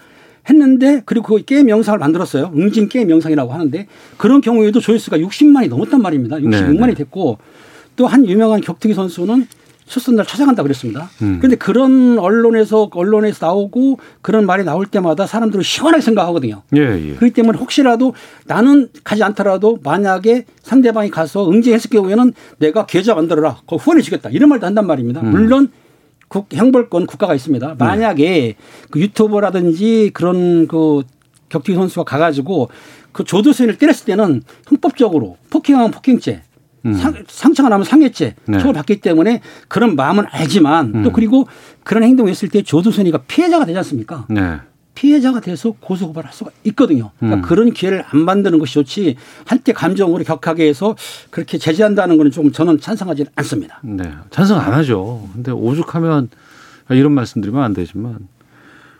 [0.50, 2.52] 했는데 그리고 그 게임 영상을 만들었어요.
[2.56, 6.38] 응징 게임 영상이라고 하는데 그런 경우에도 조회수가 60만이 넘었단 말입니다.
[6.38, 6.94] 66만이 네, 네.
[6.96, 7.38] 됐고
[7.96, 9.46] 또 한 유명한 격투기 선수는
[9.86, 11.10] 출소 날 찾아간다 그랬습니다.
[11.24, 11.38] 음.
[11.40, 16.62] 그런데 그런 언론에서 언론에서 나오고 그런 말이 나올 때마다 사람들은 시원하게 생각하거든요.
[16.78, 17.16] 예, 예.
[17.16, 18.14] 그렇기 때문에 혹시라도
[18.46, 23.58] 나는 가지 않더라도 만약에 상대방이 가서 응징했을 경우에는 내가 계좌 만들어라.
[23.62, 24.30] 그거 후원해 주겠다.
[24.30, 25.22] 이런 말도 한단 말입니다.
[25.22, 25.32] 음.
[25.32, 25.70] 물론
[26.30, 27.36] 국, 형벌권 국가가 네.
[27.36, 27.76] 있습니다.
[27.78, 28.56] 만약에
[28.90, 31.02] 그 유튜버라든지 그런 그
[31.50, 32.70] 격투기 선수가 가가지고
[33.12, 36.44] 그 조두순을 때렸을 때는 형법적으로 폭행하면 폭행죄,
[36.86, 36.94] 음.
[36.94, 38.58] 상, 상처가 나면 상해죄 네.
[38.60, 41.14] 처벌 받기 때문에 그런 마음은 알지만 또 음.
[41.14, 41.48] 그리고
[41.84, 44.28] 그런 행동을 했을 때 조두순이가 피해자가 되지 않습니까?
[44.30, 44.60] 네.
[44.96, 47.12] 피해자가 돼서 고소고발할 수가 있거든요.
[47.20, 47.42] 그러니까 음.
[47.48, 50.96] 그런 기회를 안 만드는 것이 좋지 한때 감정으로 격하게 해서
[51.30, 53.80] 그렇게 제재한다는 거는 좀 저는 찬성하지 않습니다.
[53.84, 54.12] 네.
[54.30, 55.28] 찬성 안 하죠.
[55.34, 56.30] 근데 오죽하면
[56.90, 58.18] 이런 말씀드리면 안 되지만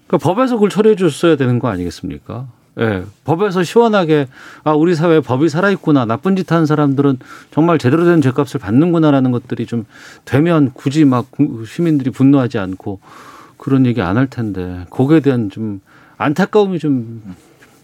[0.08, 2.48] 그러니까 법에서 그걸 처리해 줬어야 되는 거 아니겠습니까?
[2.80, 3.04] 예.
[3.26, 4.28] 법에서 시원하게
[4.64, 6.06] 아, 우리 사회에 법이 살아 있구나.
[6.06, 7.18] 나쁜 짓 하는 사람들은
[7.52, 9.86] 정말 제대로 된 죄값을 받는구나라는 것들이 좀
[10.24, 13.02] 되면 굳이 막 구- 시민들이 분노하지 않고
[13.60, 15.82] 그런 얘기 안 할 텐데 거기에 대한 좀
[16.18, 17.22] 안타까움이 좀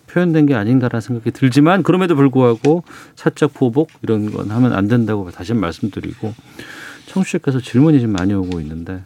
[0.07, 2.83] 표현된 게 아닌가라는 생각이 들지만 그럼에도 불구하고
[3.15, 6.33] 사적 보복 이런 건 하면 안 된다고 다시 말씀드리고
[7.07, 9.01] 청취자께서 질문이 좀 많이 오고 있는데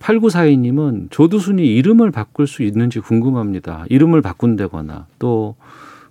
[0.00, 3.84] 8942님은 조두순이 이름을 바꿀 수 있는지 궁금합니다.
[3.88, 5.56] 이름을 바꾼다거나 또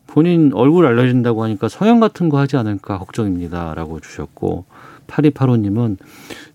[0.08, 3.73] 본인 얼굴 알려진다고 하니까 성형 같은 거 하지 않을까 걱정입니다.
[3.75, 4.65] 라고 주셨고
[5.07, 5.97] 8285님은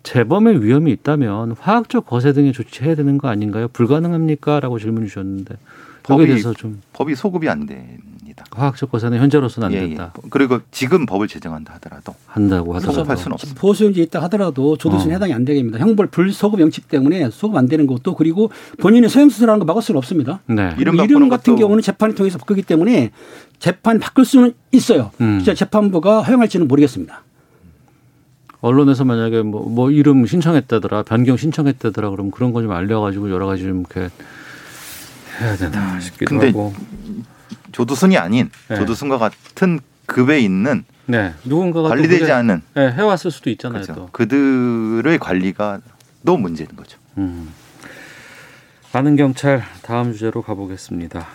[0.02, 3.68] 재범의 위험이 있다면 화학적 거세 등의 조치해야 되는 거 아닌가요?
[3.68, 4.60] 불가능합니까?
[4.60, 5.56] 라고 질문 주셨는데
[6.02, 8.44] 거기에 법이- 대해서 좀 법이 소급이 안 됩니다.
[8.50, 9.88] 화학적 거세는 현재로서는 안 예, 예.
[9.88, 10.12] 된다.
[10.30, 12.96] 그리고 지금 법을 제정한다 하더라도 한다고 하더라도.
[12.96, 13.60] 소급할 수는 없습니다.
[13.60, 15.14] 보수용지 있다 하더라도 조두순 어.
[15.14, 15.78] 해당이 안 되게 됩니다.
[15.78, 19.98] 형벌 불소급 명칙 때문에 소급 안 되는 것도 그리고 본인이 소형 수술하는 거 막을 수는
[19.98, 20.40] 없습니다.
[20.46, 20.74] 네.
[20.78, 23.10] 이름 이름, 같은 경우는 재판이 통해서 바꾸기 때문에
[23.60, 25.10] 재판 바꿀 수는 있어요.
[25.20, 25.38] 음.
[25.38, 27.22] 진짜 재판부가 허용할지는 모르겠습니다.
[28.62, 33.64] 언론에서 만약에 뭐, 뭐 이름 신청했다더라, 변경 신청했다더라, 그럼 그런 거 좀 알려가지고 여러 가지
[33.64, 34.08] 좀 이렇게
[35.40, 36.72] 해야 되나 싶기도 근데 하고.
[37.72, 38.76] 조두순이 아닌 네.
[38.76, 41.34] 조두순과 같은 급에 있는 네.
[41.44, 43.82] 누군가가 또 관리되지 않은 네, 해왔을 수도 있잖아요.
[43.82, 43.94] 그렇죠.
[44.00, 44.08] 또.
[44.12, 45.80] 그들의 관리가
[46.24, 46.98] 또 문제인 거죠.
[47.18, 47.50] 음.
[48.92, 51.26] 많은 경찰 다음 주제로 가보겠습니다.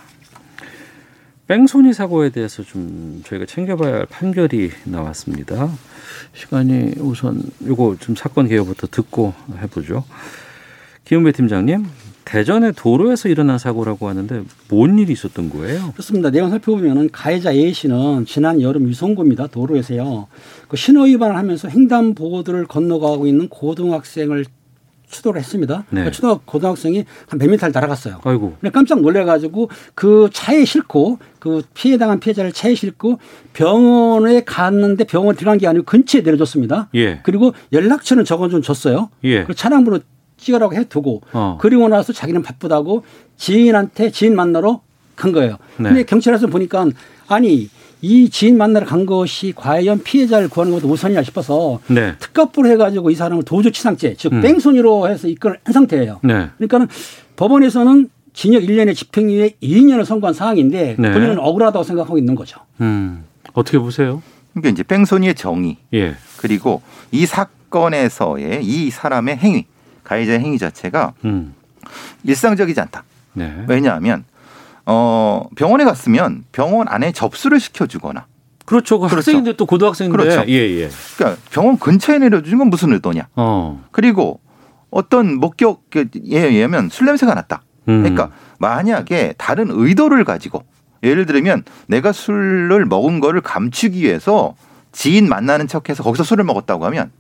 [1.48, 5.70] 뺑소니 사고에 대해서 좀 저희가 챙겨봐야 할 판결이 나왔습니다.
[6.34, 10.04] 시간이 우선 요거 좀 사건 개요부터 듣고 해보죠.
[11.06, 11.86] 김은배 팀장님,
[12.26, 15.94] 대전의 도로에서 일어난 사고라고 하는데 뭔 일이 있었던 거예요?
[15.94, 16.30] 그렇습니다.
[16.30, 19.48] 내용 살펴보면은 가해자 A 씨는 지난 여름 유성구입니다.
[19.48, 20.28] 도로에서요.
[20.68, 24.46] 그 신호 위반을 하면서 횡단보도를 건너가고 있는 고등학생을
[25.10, 25.86] 추돌을 했습니다.
[25.90, 26.04] 네.
[26.04, 28.20] 그 초등 고등학생이 한몇 미터를 날아갔어요.
[28.24, 28.58] 아이고.
[28.60, 33.20] 근데 깜짝 놀래가지고 그 차에 싣고 그 피해 당한 피해자를 차에 싣고
[33.54, 36.90] 병원에 갔는데 병원 들어간 게 아니고 근처에 내려줬습니다.
[36.96, 37.20] 예.
[37.24, 39.10] 그리고 연락처는 적어 좀 줬어요.
[39.24, 39.46] 예.
[39.46, 40.00] 그 차량번호
[40.38, 41.58] 찍으라고 해두고 어.
[41.60, 43.04] 그리고 나서 자기는 바쁘다고
[43.38, 44.82] 지인한테 지인 만나러
[45.16, 45.58] 간 거예요.
[45.78, 45.90] 네.
[45.90, 46.86] 근데 경찰에서 보니까
[47.28, 47.70] 아니
[48.02, 52.16] 이 지인 만나러 간 것이 과연 피해자를 구하는 것도 우선이냐 싶어서 네.
[52.20, 54.42] 특가부를 해가지고 이 사람을 도주치상죄 즉 음.
[54.42, 56.20] 뺑소니로 해서 입건을 한 상태예요.
[56.24, 56.50] 네.
[56.58, 56.88] 그러니까는
[57.36, 61.12] 법원에서는 징역 1년에 집행유예 2년을 선고한 상황인데 네.
[61.12, 62.62] 본인은 억울하다고 생각하고 있는 거죠.
[62.82, 63.24] 음.
[63.54, 64.22] 어떻게 보세요?
[64.54, 66.16] 그러니까 이제 뺑소니의 정의 예.
[66.38, 66.82] 그리고
[67.12, 69.66] 이 사건에서의 이 사람의 행위
[70.04, 71.56] 가해자의 행위 자체가 음.
[72.24, 73.04] 일상적이지 않다.
[73.34, 73.66] 네.
[73.68, 74.24] 왜냐하면
[74.90, 78.26] 어 병원에 갔으면 병원 안에 접수를 시켜주거나
[78.66, 79.00] 그렇죠.
[79.00, 79.18] 그 그렇죠.
[79.18, 80.18] 학생인데 또 고등학생인데.
[80.18, 80.44] 그렇죠.
[80.48, 80.90] 예, 예.
[81.18, 83.28] 그러니까 병원 근처에 내려주는 건 무슨 의도냐.
[83.36, 83.84] 어.
[83.92, 84.40] 그리고
[84.90, 87.62] 어떤 목격에 의하면 술 냄새가 났다.
[87.90, 88.02] 음.
[88.02, 90.64] 그러니까 만약에 다른 의도를 가지고
[91.04, 94.56] 예를 들면 내가 술을 먹은 거를 감추기 위해서
[94.92, 97.12] 지인 만나는 척해서 거기서 술을 먹었다고 하면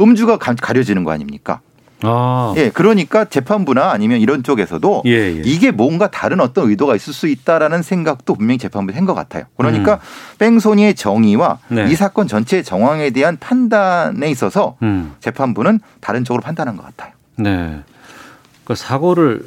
[0.00, 1.60] 음주가 가- 가려지는 거 아닙니까?
[2.04, 2.54] 아.
[2.56, 5.42] 예, 그러니까 재판부나 아니면 이런 쪽에서도 예, 예.
[5.44, 9.44] 이게 뭔가 다른 어떤 의도가 있을 수 있다라는 생각도 분명히 재판부에 한것 같아요.
[9.56, 10.00] 그러니까
[10.38, 11.74] 뺑소니의 정의와 음.
[11.76, 11.90] 네.
[11.90, 15.14] 이 사건 전체의 정황에 대한 판단에 있어서 음.
[15.20, 17.12] 재판부는 다른 쪽으로 판단한 것 같아요.
[17.36, 17.80] 네.
[18.64, 19.46] 그러니까 사고를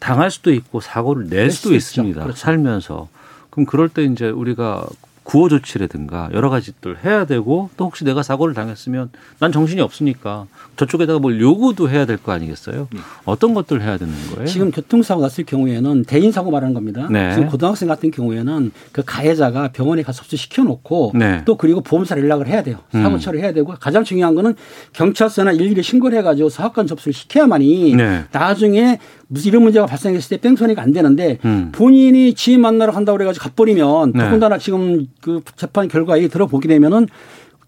[0.00, 1.74] 당할 수도 있고 사고를 낼 수도.
[1.74, 2.22] 있습니다.
[2.22, 2.38] 그렇죠.
[2.38, 3.08] 살면서.
[3.50, 4.84] 그럼 그럴 때 이제 우리가
[5.24, 11.18] 구호 조치라든가 여러 가지들 해야 되고 또 혹시 내가 사고를 당했으면 난 정신이 없으니까 저쪽에다가
[11.20, 12.88] 뭘 요구도 해야 될 거 아니겠어요?
[13.24, 14.46] 어떤 것들 해야 되는 거예요?
[14.46, 17.08] 지금 교통사고 났을 경우에는 대인 사고 말하는 겁니다.
[17.10, 17.32] 네.
[17.34, 21.42] 지금 고등학생 같은 경우에는 그 가해자가 병원에 가서 접수시켜 놓고 네.
[21.44, 22.78] 또 그리고 보험사 연락을 해야 돼요.
[22.92, 23.18] 사고 음.
[23.18, 24.54] 처리해야 되고 가장 중요한 거는
[24.92, 28.24] 경찰서나 일일이 신고를 해 가지고 사건 접수를 시켜야만이 네.
[28.32, 28.98] 나중에
[29.32, 31.70] 무슨 이런 문제가 발생했을 때 뺑소니가 안 되는데 음.
[31.72, 34.24] 본인이 지인 만나러 간다고 그래가지고 가버리면 네.
[34.24, 37.08] 더군다나 지금 그 재판 결과에 들어보게 되면은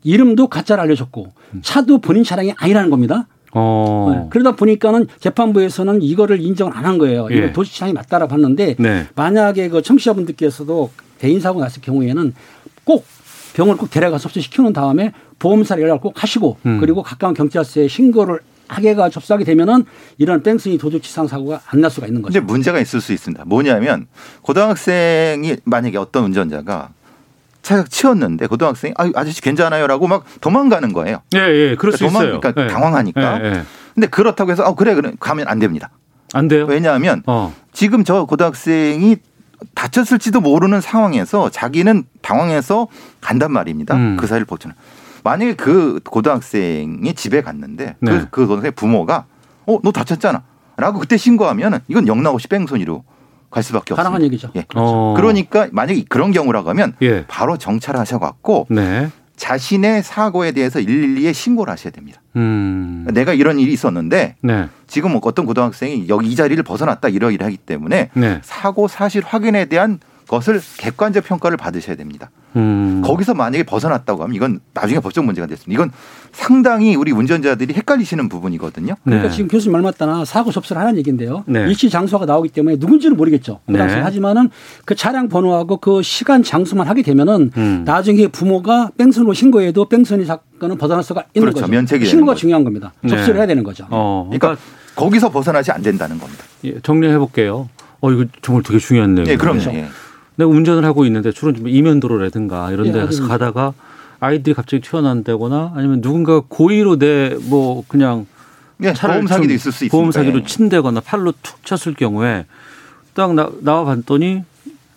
[0.03, 1.29] 이름도 가짜를 알려줬고
[1.62, 3.27] 차도 본인 차량이 아니라는 겁니다.
[3.53, 4.12] 어.
[4.14, 4.27] 네.
[4.29, 7.29] 그러다 보니까는 재판부에서는 이거를 인정을 안 한 거예요.
[7.31, 7.37] 예.
[7.37, 9.07] 이거 도시장이 맞다라고 봤는데 네.
[9.14, 12.35] 만약에 그 청취자분들께서도 대인 사고 났을 경우에는
[12.85, 13.07] 꼭
[13.55, 16.79] 병원을 꼭 데려가서 접수시켜 놓은 다음에 보험사를 연락을 꼭 하시고 음.
[16.81, 19.85] 그리고 가까운 경찰서에 신고를 하게가 접수하게 되면은
[20.18, 22.33] 이런 뺑소니 도주치상 사고가 안 날 수가 있는 거죠.
[22.40, 23.44] 근데 문제가 있을 수 있습니다.
[23.46, 24.07] 뭐냐면
[24.42, 26.88] 고등학생이 만약에 어떤 운전자가
[27.62, 31.22] 차가 치웠는데 고등학생이 아, 아저씨 괜찮아요라고 막 도망가는 거예요.
[31.35, 31.77] 예, 예.
[31.77, 32.40] 그럴 수 그러니까 도망- 있어요.
[32.40, 32.66] 그러니까 예.
[32.68, 33.40] 당황하니까.
[33.42, 33.62] 예, 예.
[33.94, 35.90] 근데 그렇다고 해서 어 그래 그래 가면 안 됩니다.
[36.33, 36.66] 안 돼요?
[36.66, 37.55] 왜냐하면 어.
[37.72, 39.16] 지금 저 고등학생이
[39.74, 42.88] 다쳤을지도 모르는 상황에서 자기는 당황해서
[43.20, 43.94] 간단 말입니다.
[43.94, 44.16] 음.
[44.18, 44.74] 그 사이를 보초는
[45.25, 48.11] 만약에 그 고등학생이 집에 갔는데 네.
[48.11, 49.25] 그, 그 고등학생 부모가
[49.67, 50.43] 어 너 다쳤잖아.
[50.77, 53.05] 라고 그때 신고하면은 이건 영락없이 뺑소니로
[53.51, 54.25] 갈 수밖에 가능한 없습니다.
[54.35, 54.51] 얘기죠.
[54.57, 54.67] 예.
[54.75, 55.15] 어.
[55.17, 57.25] 그러니까 만약에 그런 경우라고 하면 예.
[57.27, 59.09] 바로 정찰하셔갖고 네.
[59.37, 62.21] 자신의 사고에 대해서 112에 신고를 하셔야 됩니다.
[62.37, 63.07] 음.
[63.13, 64.69] 내가 이런 일이 있었는데 네.
[64.87, 68.41] 지금 어떤 고등학생이 여기 이 자리를 벗어났다 이러이러하기 때문에 네.
[68.43, 72.31] 사고 사실 확인에 대한 것을 객관적 평가를 받으셔야 됩니다.
[72.57, 73.03] 음.
[73.05, 75.75] 거기서 만약에 벗어났다고 하면 이건 나중에 법적 문제가 됐습니다.
[75.75, 75.93] 이건
[76.33, 78.95] 상당히 우리 운전자들이 헷갈리시는 부분이거든요.
[79.05, 79.35] 그러니까 네.
[79.35, 81.45] 지금 교수님 말 맞다나 사고 접수를 하는 얘기인데요.
[81.47, 81.61] 네.
[81.69, 83.61] 일시 장소가 나오기 때문에 누군지는 모르겠죠.
[83.67, 83.79] 그 네.
[83.79, 84.51] 당시 하지만은
[84.85, 87.83] 그 차량 번호하고 그 시간 장소만 하게 되면은 음.
[87.85, 91.63] 나중에 부모가 뺑소니로 신고해도 뺑소니 사건은 벗어날 수가 있는 그렇죠.
[91.67, 91.73] 거죠.
[91.73, 92.41] 면책이 신고가 거죠.
[92.41, 92.93] 중요한 겁니다.
[93.03, 93.11] 네.
[93.11, 93.87] 접수를 해야 되는 거죠.
[93.91, 94.25] 어.
[94.29, 96.45] 그러니까, 그러니까 거기서 벗어나지 안 된다는 겁니다.
[96.65, 97.69] 예, 정리해 볼게요.
[98.01, 99.27] 어 이거 정말 되게 중요한 내용.
[99.29, 99.61] 예, 그럼요.
[99.61, 99.77] 그렇죠.
[99.79, 99.89] 예.
[100.37, 103.27] 내가 운전을 하고 있는데 주로 좀 이면도로라든가 이런 예, 데 가서.
[103.29, 103.73] 가다가
[104.20, 108.27] 아이들이 갑자기 튀어나온다거나 아니면 누군가 고의로 내 뭐 그냥
[108.83, 109.92] 예, 차를 보험 사기도 좀 있을 수 있습니다.
[109.97, 110.44] 보험 사기로 예.
[110.44, 112.47] 친다거나 팔로 툭 쳤을 경우에
[113.14, 114.42] 딱 나, 나와 봤더니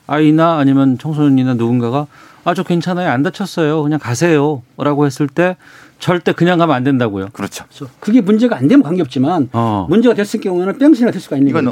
[0.07, 2.07] 아이나 아니면 청소년이나 누군가가
[2.43, 5.57] 아 저 괜찮아요 안 다쳤어요 그냥 가세요라고 했을 때
[5.99, 7.29] 절대 그냥 가면 안 된다고요.
[7.33, 7.65] 그렇죠.
[7.99, 9.87] 그게 문제가 안 되면 관계없지만 어.
[9.89, 11.71] 문제가 됐을 경우에는 뺑소니가 될 수가 있는 이건 거예요.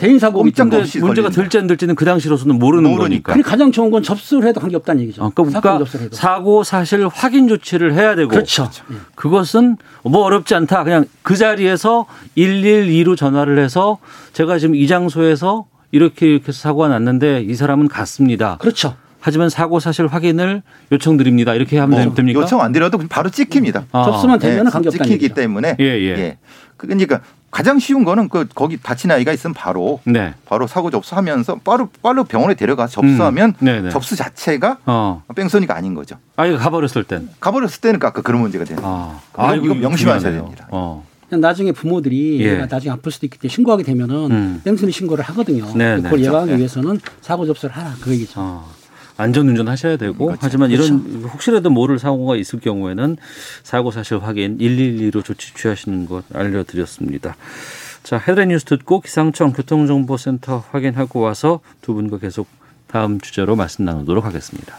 [0.70, 0.82] 때문에.
[0.82, 1.42] 없이 문제가 걸린다.
[1.42, 3.04] 될지 안 될지는 그 당시로서는 모르는 모르니까.
[3.06, 3.34] 거니까.
[3.34, 5.24] 그리고 가장 좋은 건 접수를 해도 관계없다는 얘기죠.
[5.24, 5.86] 어, 그러니까 사건.
[6.12, 8.70] 사고 사실 확인 조치를 해야 되고 그렇죠.
[8.92, 8.96] 예.
[9.16, 10.84] 그것은 뭐 어렵지 않다.
[10.84, 14.00] 그냥 그 자리에서 112로 전화를 해서
[14.34, 18.58] 제가 지금 이 장소에서 이렇게 이렇게 사고가 났는데 이 사람은 갔습니다.
[18.60, 18.96] 그렇죠.
[19.26, 20.62] 하지만 사고 사실 확인을
[20.92, 21.56] 요청드립니다.
[21.56, 22.42] 이렇게 하면 뭐 됩니까?
[22.42, 23.86] 요청 안 드려도 바로 찍힙니다.
[23.92, 24.04] 아.
[24.04, 25.34] 접수만 되면 예, 관계없다는 찍히기 얘기죠.
[25.34, 26.38] 때문에 예, 예.
[26.78, 30.36] 그러니까 가장 쉬운 거는 그 거기 다친 아이가 있으면 바로 네.
[30.46, 33.90] 바로 사고 접수하면서 바로 빠르 병원에 데려가 접수하면 음.
[33.92, 35.24] 접수 자체가 어.
[35.36, 36.18] 뺑소니가 아닌 거죠.
[36.36, 37.28] 아이가 가버렸을 땐.
[37.40, 39.56] 가버렸을 때는 아까 그런 문제가 되는 아, 거예요.
[39.56, 40.42] 이거 명심하셔야 중요하네요.
[40.44, 40.68] 됩니다.
[40.70, 41.04] 어.
[41.32, 42.58] 나중에 부모들이 예.
[42.68, 44.62] 나중에 아플 수도 있기 때문에 신고하게 되면은 음.
[44.64, 45.66] 땡스리 신고를 하거든요.
[45.74, 46.28] 네, 그걸 네.
[46.28, 46.58] 예방하기 네.
[46.60, 48.34] 위해서는 사고 접수를 하라 그 얘기죠.
[48.38, 48.70] 어,
[49.18, 50.40] 안전 운전 하셔야 되고 그렇죠.
[50.42, 53.18] 하지만 이런 혹시라도 모를 사고가 있을 경우에는
[53.64, 57.36] 사고 사실 확인 112로 조치 취하시는 것 알려드렸습니다.
[58.04, 62.48] 자 헤드라인 뉴스 듣고 기상청 교통정보센터 확인하고 와서 두 분과 계속
[62.88, 64.78] 다음 주제로 말씀 나누도록 하겠습니다.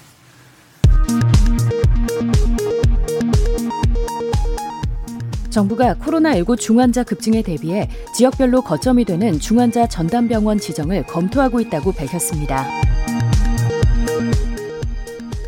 [5.51, 12.67] 정부가 코로나19 중환자 급증에 대비해 지역별로 거점이 되는 중환자 전담병원 지정을 검토하고 있다고 밝혔습니다.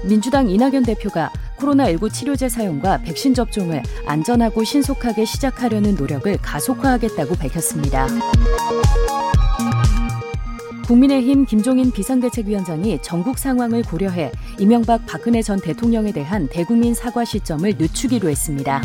[0.09, 8.07] 민주당 이낙연 대표가 코로나19 치료제 사용과 백신 접종을 안전하고 신속하게 시작하려는 노력을 가속화하겠다고 밝혔습니다.
[10.87, 18.31] 국민의힘 김종인 비상대책위원장이 전국 상황을 고려해 이명박 박근혜 전 대통령에 대한 대국민 사과 시점을 늦추기로
[18.31, 18.83] 했습니다.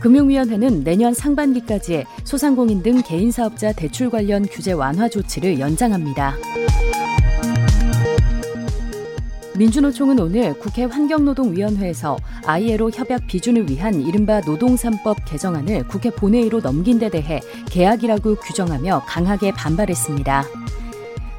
[0.00, 6.34] 금융위원회는 내년 상반기까지 소상공인 등 개인사업자 대출 관련 규제 완화 조치를 연장합니다.
[9.56, 17.08] 민주노총은 오늘 국회 환경노동위원회에서 ILO 협약 비준을 위한 이른바 노동3법 개정안을 국회 본회의로 넘긴 데
[17.08, 17.40] 대해
[17.70, 20.44] 계약이라고 규정하며 강하게 반발했습니다.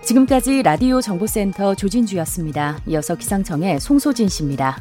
[0.03, 2.79] 지금까지 라디오 정보센터 조진주였습니다.
[2.87, 4.77] 이어서 기상청의 송소진 씨입니다.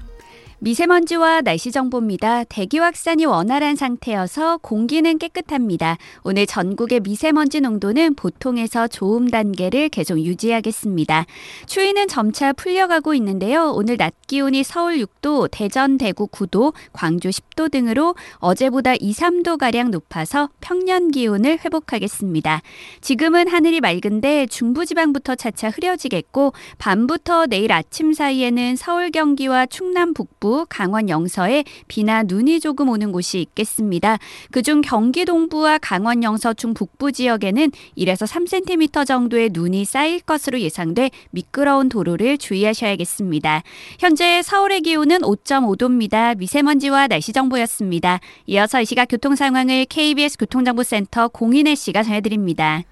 [0.64, 2.44] 미세먼지와 날씨 정보입니다.
[2.44, 5.98] 대기 확산이 원활한 상태여서 공기는 깨끗합니다.
[6.22, 11.26] 오늘 전국의 미세먼지 농도는 보통에서 좋음 단계를 계속 유지하겠습니다.
[11.66, 13.72] 추위는 점차 풀려가고 있는데요.
[13.74, 19.90] 오늘 낮 기온이 서울 6도, 대전, 대구 9도, 광주 10도 등으로 어제보다 2, 3도 가량
[19.90, 22.62] 높아서 평년 기온을 회복하겠습니다.
[23.02, 31.08] 지금은 하늘이 맑은데 중부지방부터 차차 흐려지겠고 밤부터 내일 아침 사이에는 서울 경기와 충남 북부 강원
[31.08, 34.18] 영서에 비나 눈이 조금 오는 곳이 있겠습니다.
[34.50, 41.88] 그중 경기 동부와 강원 영서 중북부 지역에는 1에서 3cm 정도의 눈이 쌓일 것으로 예상돼 미끄러운
[41.88, 43.62] 도로를 주의하셔야겠습니다.
[43.98, 46.36] 현재 서울의 기온은 5.5도입니다.
[46.38, 48.20] 미세먼지와 날씨 정보였습니다.
[48.46, 52.82] 이어서 이 시각 교통 상황을 KBS 교통정보센터 공인혜 씨가 전해드립니다.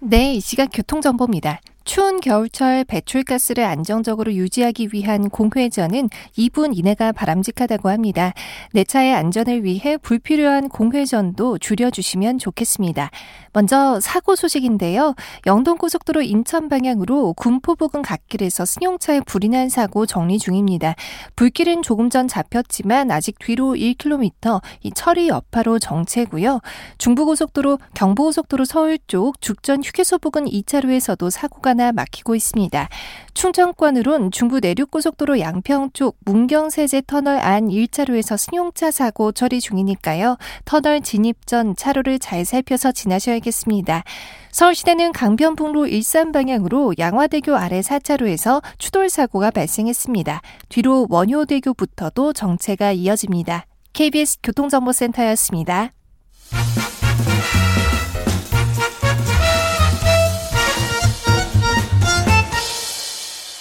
[0.00, 1.60] 네, 이 시각 교통정보입니다.
[1.84, 8.32] 추운 겨울철 배출가스를 안정적으로 유지하기 위한 공회전은 2분 이내가 바람직하다고 합니다.
[8.72, 13.10] 내 차의 안전을 위해 불필요한 공회전도 줄여주시면 좋겠습니다.
[13.52, 15.14] 먼저 사고 소식인데요.
[15.46, 20.94] 영동고속도로 인천 방향으로 군포 부근 갓길에서 승용차에 불이 난 사고 정리 중입니다.
[21.36, 26.60] 불길은 조금 전 잡혔지만 아직 뒤로 1km 이 처리 여파로 정체고요.
[26.98, 32.88] 중부고속도로 경부고속도로 서울 쪽 죽전 휴게소 부근 2차로에서도 사고가 나 막히고 있습니다.
[33.34, 40.36] 충청권으론 중부 내륙고속도로 양평 쪽 문경세제 터널 안 1차로에서 승용차 사고 처리 중이니까요.
[40.64, 44.04] 터널 진입 전 차로를 잘 살펴서 지나셔야겠습니다.
[44.50, 50.42] 서울시내는 강변북로 일산 방향으로 양화대교 아래 4차로에서 추돌 사고가 발생했습니다.
[50.68, 53.66] 뒤로 원효대교부터도 정체가 이어집니다.
[53.94, 55.92] KBS 교통정보센터였습니다.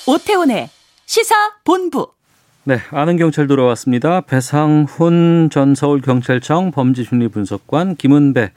[0.08, 0.70] 오태훈의
[1.06, 2.08] 시사 본부.
[2.64, 4.22] 네, 아는 경찰 돌아왔습니다.
[4.22, 8.52] 배상훈 전 서울경찰청 범죄심리분석관, 김은배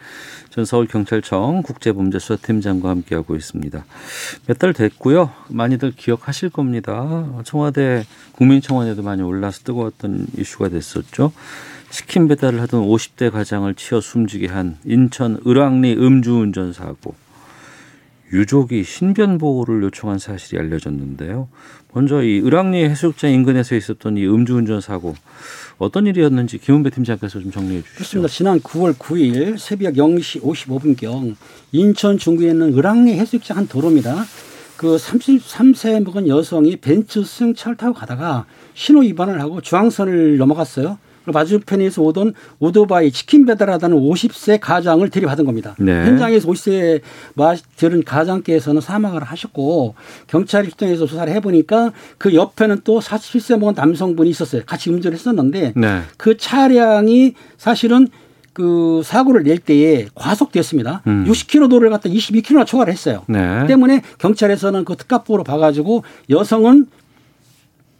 [0.50, 3.84] 전 서울경찰청 국제범죄수사팀장과 함께하고 있습니다.
[4.46, 5.30] 몇 달 됐고요.
[5.48, 7.26] 많이들 기억하실 겁니다.
[7.44, 11.32] 청와대 국민청원에도 많이 올라서 뜨거웠던 이슈가 됐었죠.
[11.88, 17.14] 치킨 배달을 하던 50대 가장을 치어 숨지게 한 인천 을왕리 음주운전 사고.
[18.32, 21.48] 유족이 신변 보호를 요청한 사실이 알려졌는데요.
[21.92, 25.14] 먼저 이 을왕리 해수욕장 인근에서 있었던 이 음주운전 사고
[25.78, 27.94] 어떤 일이었는지 김은배 팀장께서 좀 정리해 주시죠.
[27.94, 28.28] 그렇습니다.
[28.28, 31.36] 지난 9월 9일 새벽 0시 55분경
[31.72, 34.24] 인천 중구에 있는 을왕리 해수욕장 한 도로입니다.
[34.76, 40.98] 그 33세 먹은 여성이 벤츠 승차를 타고 가다가 신호 위반을 하고 중앙선을 넘어갔어요.
[41.26, 45.74] 맞은편에서 오던 오토바이 치킨 배달하다는 50세 가장을 들이받은 겁니다.
[45.78, 46.04] 네.
[46.06, 47.00] 현장에서 50세
[47.76, 49.94] 들은 가장께서는 사망을 하셨고
[50.26, 54.62] 경찰이 출동해서 조사를 해보니까 그 옆에는 또 47세 먹은 남성분이 있었어요.
[54.66, 56.00] 같이 운전을 했었는데 네.
[56.16, 58.08] 그 차량이 사실은
[58.54, 61.02] 그 사고를 낼 때에 과속됐습니다.
[61.08, 61.24] 음.
[61.28, 63.24] 60km 도로를 갖다 22km나 초과를 했어요.
[63.26, 63.66] 네.
[63.66, 66.86] 때문에 경찰에서는 그 특가법으로 봐가지고 여성은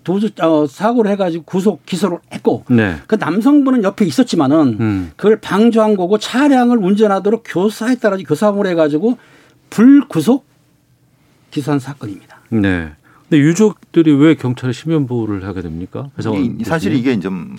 [0.04, 2.96] 도주 어, 사고를 해가지고 구속 기소를 했고 네.
[3.06, 5.12] 그 남성분은 옆에 있었지만은 음.
[5.16, 9.18] 그걸 방조한 거고 차량을 운전하도록 교사했다라고 교사를 해가지고
[9.70, 10.44] 불구속
[11.50, 12.38] 기소한 사건입니다.
[12.50, 12.92] 네.
[13.28, 16.10] 근데 유족들이 왜 경찰에 신변 보호를 하게 됩니까?
[16.64, 17.56] 사실 이게 좀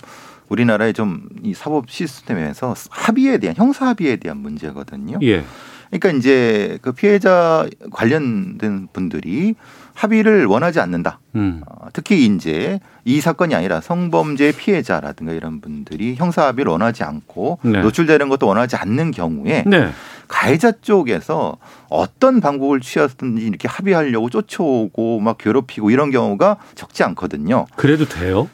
[0.48, 5.18] 우리나라의 좀 이 사법 시스템에서 합의에 대한 형사 합의에 대한 문제거든요.
[5.22, 5.44] 예.
[5.90, 9.54] 그러니까 이제 그 피해자 관련된 분들이
[9.96, 11.20] 합의를 원하지 않는다.
[11.36, 11.62] 음.
[11.66, 17.80] 어, 특히 이제 이 사건이 아니라 성범죄 피해자라든가 이런 분들이 형사 합의를 원하지 않고 네.
[17.80, 19.88] 노출되는 것도 원하지 않는 경우에 네.
[20.28, 21.56] 가해자 쪽에서
[21.88, 27.64] 어떤 방법을 취하든지 이렇게 합의하려고 쫓아오고 막 괴롭히고 이런 경우가 적지 않거든요.
[27.76, 28.48] 그래도 돼요?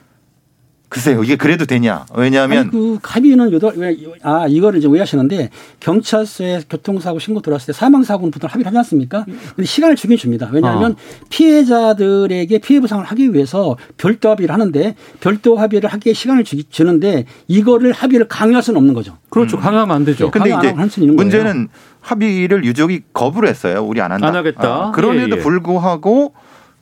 [0.92, 2.04] 글쎄요, 이게 그래도 되냐?
[2.14, 5.48] 왜냐하면 아니, 그 합의는 요도 왜, 아 이거를 이제 오해하시는데
[5.80, 9.24] 경찰서에 교통사고 신고 들어왔을 때 사망 사고는 보통 합의를 하지 않습니까?
[9.24, 10.50] 근데 시간을 주긴 줍니다.
[10.52, 10.96] 왜냐하면 어.
[11.30, 17.92] 피해자들에게 피해 보상을 하기 위해서 별도 합의를 하는데 별도 합의를 하기에 시간을 주, 주는데 이거를
[17.92, 19.16] 합의를 강요할 수는 없는 거죠.
[19.30, 19.56] 그렇죠.
[19.56, 20.30] 강요하면 안 되죠.
[20.30, 21.16] 근데 이제 있는 거예요.
[21.16, 21.68] 문제는
[22.02, 23.82] 합의를 유족이 거부를 했어요.
[23.82, 24.26] 우리 안 한다.
[24.26, 24.88] 안 하겠다.
[24.88, 25.42] 어, 그런데도 예, 예.
[25.42, 26.34] 불구하고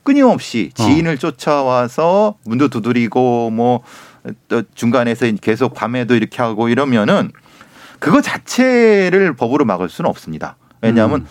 [0.03, 3.83] 끊임없이 지인을 쫓아와서 문도 두드리고 뭐
[4.47, 7.31] 또 중간에서 계속 밤에도 이렇게 하고 이러면은
[7.99, 10.57] 그거 자체를 법으로 막을 수는 없습니다.
[10.81, 11.27] 왜냐하면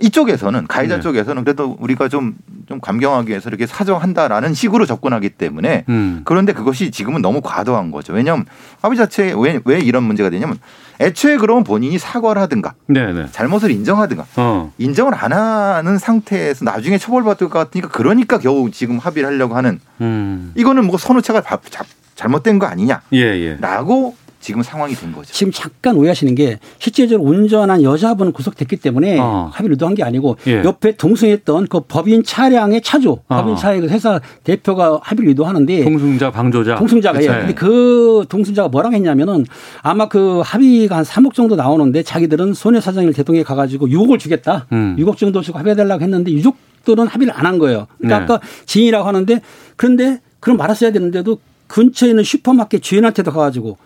[0.00, 1.00] 이쪽에서는 가해자 네.
[1.00, 2.36] 쪽에서는 그래도 우리가 좀
[2.68, 6.20] 좀 감경하기 위해서 이렇게 사정한다라는 식으로 접근하기 때문에 음.
[6.24, 8.12] 그런데 그것이 지금은 너무 과도한 거죠.
[8.12, 8.44] 왜냐하면
[8.82, 10.58] 합의 자체에 왜, 왜 이런 문제가 되냐면
[11.00, 13.28] 애초에 그러면 본인이 사과를 하든가 네네.
[13.32, 14.70] 잘못을 인정하든가 어.
[14.76, 20.52] 인정을 안 하는 상태에서 나중에 처벌받을 것 같으니까 그러니까 겨우 지금 합의를 하려고 하는 음.
[20.54, 21.42] 이거는 뭐 선우차가
[22.16, 23.58] 잘못된 거 아니냐라고 예, 예.
[24.48, 25.30] 지금 상황이 된 거죠.
[25.30, 29.50] 지금 잠깐 오해하시는 게 실제적으로 운전한 여자분은 구속됐기 때문에 어.
[29.52, 30.62] 합의를 의도한 게 아니고 예.
[30.64, 33.22] 옆에 동승했던 그 법인 차량의 차주, 어.
[33.28, 36.76] 법인 차의 그 회사 대표가 합의를 의도하는데 동승자, 방조자.
[36.76, 37.26] 동승자가 예.
[37.26, 37.38] 그쵸.
[37.40, 39.44] 근데 그 동승자가 뭐라고 했냐면은
[39.82, 44.66] 아마 그 합의가 한 3억 정도 나오는데 자기들은 소녀 사장을 대동해 가가지고 6억을 주겠다.
[44.72, 44.96] 음.
[44.98, 47.86] 6억 정도 주고 합의해달라고 했는데 유족들은 합의를 안 한 거예요.
[47.98, 48.24] 그러니까 네.
[48.24, 49.42] 아까 지인이라고 하는데
[49.76, 53.76] 그런데 그럼 말았어야 되는데도 근처에 있는 슈퍼마켓 주인한테도 가가지고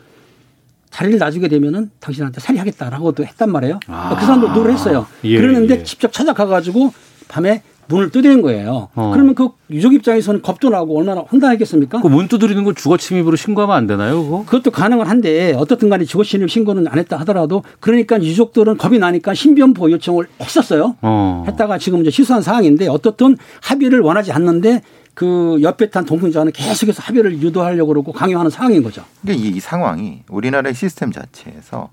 [0.93, 3.81] 자리를 놔주게 되면은 당신한테 살해하겠다라고도 했단 말이에요.
[3.85, 5.07] 그러니까 그 사람도 no를 했어요.
[5.25, 5.83] 예, 그러는데 예.
[5.83, 6.93] 직접 찾아가가지고
[7.29, 8.89] 밤에 문을 두드린 거예요.
[8.95, 9.11] 어.
[9.13, 12.01] 그러면 그 유족 입장에서는 겁도 나고 얼마나 황당했겠습니까?
[12.01, 14.45] 그 문 두드리는 거 주거 침입으로 신고하면 안 되나요, 그거?
[14.45, 19.35] 그것도 가능은 한데 어떻든 간에 주거 침입 신고는 안 했다 하더라도 그러니까 유족들은 겁이 나니까
[19.35, 20.97] 신변보호 요청을 했었어요.
[21.03, 21.45] 어.
[21.49, 24.83] 했다가 지금 이제 취소한 상황인데 어떻든 합의를 원하지 않는데
[25.15, 29.05] 그 옆에 탄 동승자는 계속해서 합의를 유도하려고 그러고 강요하는 상황인 거죠.
[29.23, 31.91] 그러니까 이, 이 상황이 우리나라의 시스템 자체에서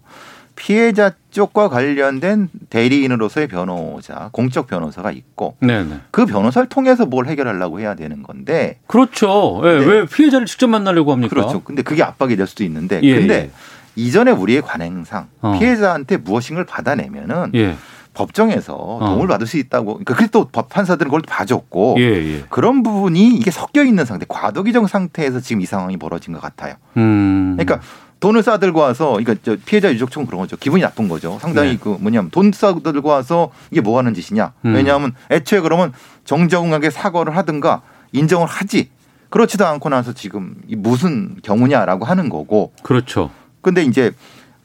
[0.56, 6.00] 피해자 쪽과 관련된 대리인으로서의 변호자, 공적 변호사가 있고 네네.
[6.12, 9.62] 그 변호사를 통해서 뭘 해결하려고 해야 되는 건데 그렇죠.
[9.64, 9.86] 예, 네.
[9.86, 11.34] 왜 피해자를 직접 만나려고 합니까?
[11.34, 11.62] 그렇죠.
[11.64, 13.52] 근데 그게 압박이 될 수도 있는데 예, 근데 예.
[13.96, 15.58] 이전에 우리의 관행상 어.
[15.58, 17.76] 피해자한테 무엇인가를 받아내면은 예.
[18.14, 19.94] 법정에서 도움을 받을 수 있다고.
[19.94, 22.44] 그러니까 그게 또법 판사들은 그걸 봐줬고 예, 예.
[22.50, 26.76] 그런 부분이 이게 섞여 있는 상태, 과도기적 상태에서 지금 이 상황이 벌어진 것 같아요.
[26.98, 27.56] 음.
[27.58, 27.86] 그러니까
[28.20, 30.58] 돈을 싸들고 와서, 그러니까 저 피해자 유족청 그런 거죠.
[30.58, 31.38] 기분이 나쁜 거죠.
[31.40, 31.78] 상당히 네.
[31.82, 34.54] 그 뭐냐면 돈 싸들고 와서 이게 뭐 하는 짓이냐.
[34.66, 34.76] 음.
[34.76, 35.94] 왜냐하면 애초에 그러면
[36.26, 37.82] 정정하게 사과를 하든가
[38.12, 38.90] 인정을 하지.
[39.30, 42.74] 그렇지도 않고 나서 지금 이 무슨 경우냐라고 하는 거고.
[42.84, 43.30] 그렇죠.
[43.62, 44.12] 근데 이제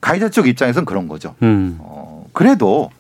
[0.01, 1.35] 가해자 쪽 입장에서는 그런 거죠.
[1.43, 1.77] 음.
[1.81, 2.91] 어, 그래도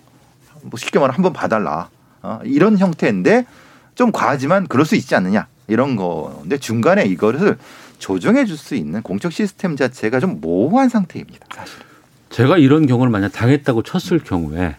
[0.65, 1.89] 뭐 쉽게 말하면 한번 봐달라.
[2.23, 3.47] 어, 이런 형태인데
[3.95, 5.47] 좀 과하지만 그럴 수 있지 않느냐.
[5.69, 7.59] 이런 건데 중간에 이거를
[7.99, 11.47] 조정해 줄 수 있는 공적 시스템 자체가 좀 모호한 상태입니다.
[11.55, 11.75] 사실.
[12.31, 14.77] 제가 이런 경우를 만약 당했다고 쳤을 경우에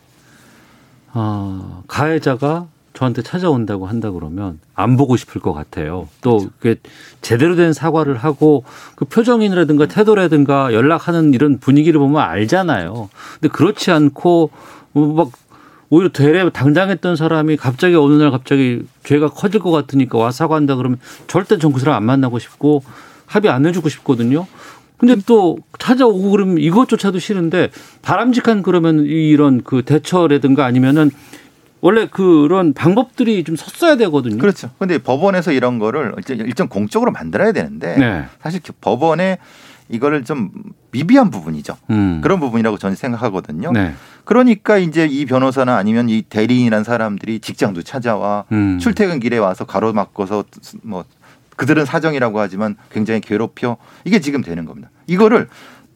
[1.13, 6.07] 아, 가해자가 저한테 찾아온다고 한다 그러면 안 보고 싶을 것 같아요.
[6.21, 6.75] 또 그게
[7.21, 8.63] 제대로 된 사과를 하고
[8.95, 13.09] 그 표정이라든가 태도라든가 연락하는 이런 분위기를 보면 알잖아요.
[13.39, 14.49] 근데 그렇지 않고
[14.93, 15.31] 뭐막
[15.89, 20.99] 오히려 되레 당당했던 사람이 갑자기 어느 날 갑자기 죄가 커질 것 같으니까 와 사과한다 그러면
[21.27, 22.83] 절대 전 그 사람 안 만나고 싶고
[23.25, 24.47] 합의 안 해주고 싶거든요.
[24.97, 27.69] 근데 또 찾아오고 그러면 이것조차도 싫은데
[28.01, 31.11] 바람직한 그러면 이런 그 대처라든가 아니면은
[31.81, 34.38] 원래 그런 방법들이 좀 섰어야 되거든요.
[34.38, 34.71] 그렇죠.
[34.79, 38.25] 근데 법원에서 이런 거를 일정- 공적으로 만들어야 되는데 네.
[38.41, 39.38] 사실 법원에
[39.89, 40.49] 이거를 좀
[40.91, 41.75] 미비한 부분이죠.
[41.91, 42.21] 음.
[42.23, 43.71] 그런 부분이라고 저는 생각하거든요.
[43.71, 43.93] 네.
[44.26, 48.80] 그러니까 이제 이 변호사나 아니면 이 대리인이란 사람들이 직장도 찾아와 음.
[48.80, 50.43] 출퇴근 길에 와서 가로막고서
[50.82, 51.05] 뭐
[51.55, 54.89] 그들은 사정이라고 하지만 굉장히 괴롭혀 이게 지금 되는 겁니다.
[55.07, 55.47] 이거를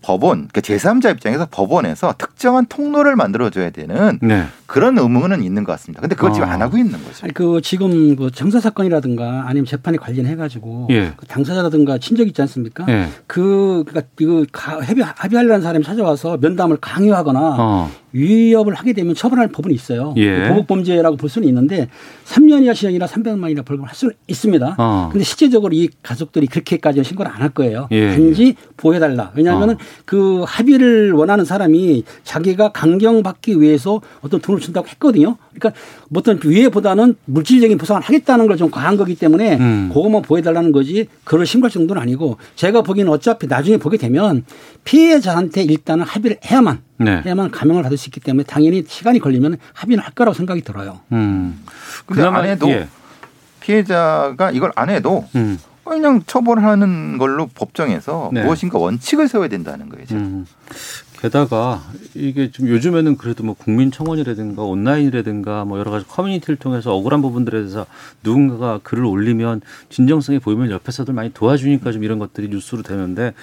[0.01, 4.45] 법원, 그러니까 제3자 입장에서 법원에서 특정한 통로를 만들어줘야 되는 네.
[4.65, 5.99] 그런 의무는 있는 것 같습니다.
[6.01, 6.53] 근데 그걸 지금 아.
[6.53, 7.23] 안 하고 있는 거죠.
[7.23, 11.11] 아니 그 지금 그 정사 사건이라든가 아니면 재판에 관련해 가지고 예.
[11.17, 12.85] 그 당사자라든가 친족 있지 않습니까?
[12.87, 13.07] 예.
[13.27, 17.91] 그 그러니까 이거 가- 협의 합의하려는 사람이 찾아와서 면담을 강요하거나 어.
[18.11, 20.13] 위협을 하게 되면 처벌할 법은 있어요.
[20.17, 20.47] 예.
[20.49, 21.89] 보복 범죄라고 볼 수는 있는데
[22.25, 24.75] 3년 이하 시형이나 300만 이나 벌금을 할 수는 있습니다.
[24.77, 25.09] 어.
[25.11, 27.87] 근데 실제적으로 이 가족들이 그렇게까지 신고를 안 할 거예요.
[27.91, 28.09] 예.
[28.11, 29.31] 단지 보호해달라.
[29.33, 29.77] 왜냐하면 어.
[30.05, 35.37] 그 합의를 원하는 사람이 자기가 강경받기 위해서 어떤 돈을 준다고 했거든요.
[35.53, 35.79] 그러니까
[36.09, 39.89] 뭐 어떤 위해보다는 물질적인 보상을 하겠다는 걸 좀 과한 거기 때문에 음.
[39.93, 44.43] 그것만 보여달라는 거지 그걸 신고할 정도는 아니고 제가 보기에는 어차피 나중에 보게 되면
[44.83, 47.21] 피해자한테 일단은 합의를 해야만 네.
[47.25, 50.99] 해야만 감형을 받을 수 있기 때문에 당연히 시간이 걸리면 합의는 할 거라고 생각이 들어요.
[51.13, 51.63] 음.
[52.05, 52.89] 근데 안 해도 예.
[53.61, 55.57] 피해자가 이걸 안 해도 음.
[55.89, 58.43] 그냥 처벌하는 걸로 법정에서 네.
[58.43, 60.05] 무엇인가 원칙을 세워야 된다는 거예요.
[60.05, 60.21] 지금.
[60.21, 60.45] 음.
[61.21, 61.81] 게다가
[62.15, 67.85] 이게 좀 요즘에는 그래도 뭐 국민청원이라든가 온라인이라든가 뭐 여러 가지 커뮤니티를 통해서 억울한 부분들에 대해서
[68.23, 73.33] 누군가가 글을 올리면 진정성이 보이면 옆에서들 많이 도와주니까 좀 이런 것들이 뉴스로 되는데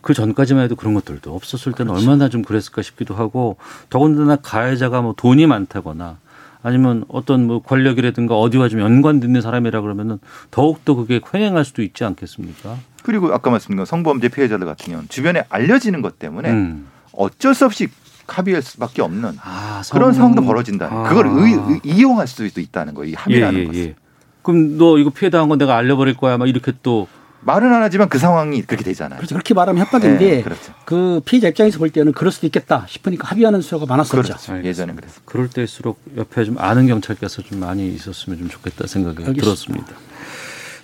[0.00, 3.56] 그 전까지만 해도 그런 것들도 없었을 때는 얼마나 좀 그랬을까 싶기도 하고
[3.90, 6.18] 더군다나 가해자가 뭐 돈이 많다거나
[6.62, 10.18] 아니면 어떤 뭐 권력이라든가 어디와 좀 연관되는 사람이라 그러면은
[10.50, 12.76] 더욱더 그게 횡행할 수도 있지 않겠습니까?
[13.02, 16.86] 그리고 아까 말씀드린 성범죄 피해자들 같은 경우는 주변에 알려지는 것 때문에 음.
[17.12, 17.88] 어쩔 수 없이
[18.26, 20.88] 합의할 수밖에 없는 아, 그런 성- 상황도 벌어진다.
[20.90, 21.02] 아.
[21.08, 23.12] 그걸 의, 의- 이용할 수도 있다는 거예요.
[23.12, 23.80] 이 합의라는 예, 예, 것은.
[23.80, 23.94] 예.
[24.42, 26.36] 그럼 너 이거 피해 당한 건 내가 알려버릴 거야.
[26.38, 27.06] 막 이렇게 또
[27.40, 29.18] 말은 안 하지만 그 상황이 그렇게 되잖아요.
[29.18, 29.34] 그렇죠.
[29.34, 30.72] 그렇게 말하면 협박인데 네, 그렇죠.
[30.84, 34.22] 그 피해자 입장에서 볼 때는 그럴 수도 있겠다 싶으니까 합의하는 수가 많았었죠.
[34.22, 34.64] 그렇죠.
[34.64, 35.20] 예전에 그랬어요.
[35.24, 39.42] 그럴 때일수록 옆에 좀 아는 경찰께서 좀 많이 있었으면 좀 좋겠다 생각이 알겠습니다.
[39.44, 39.92] 들었습니다.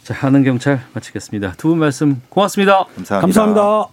[0.04, 1.54] 자, 아는 경찰 마치겠습니다.
[1.56, 2.84] 두 분 말씀 고맙습니다.
[2.94, 3.20] 감사합니다.
[3.20, 3.88] 감사합니다.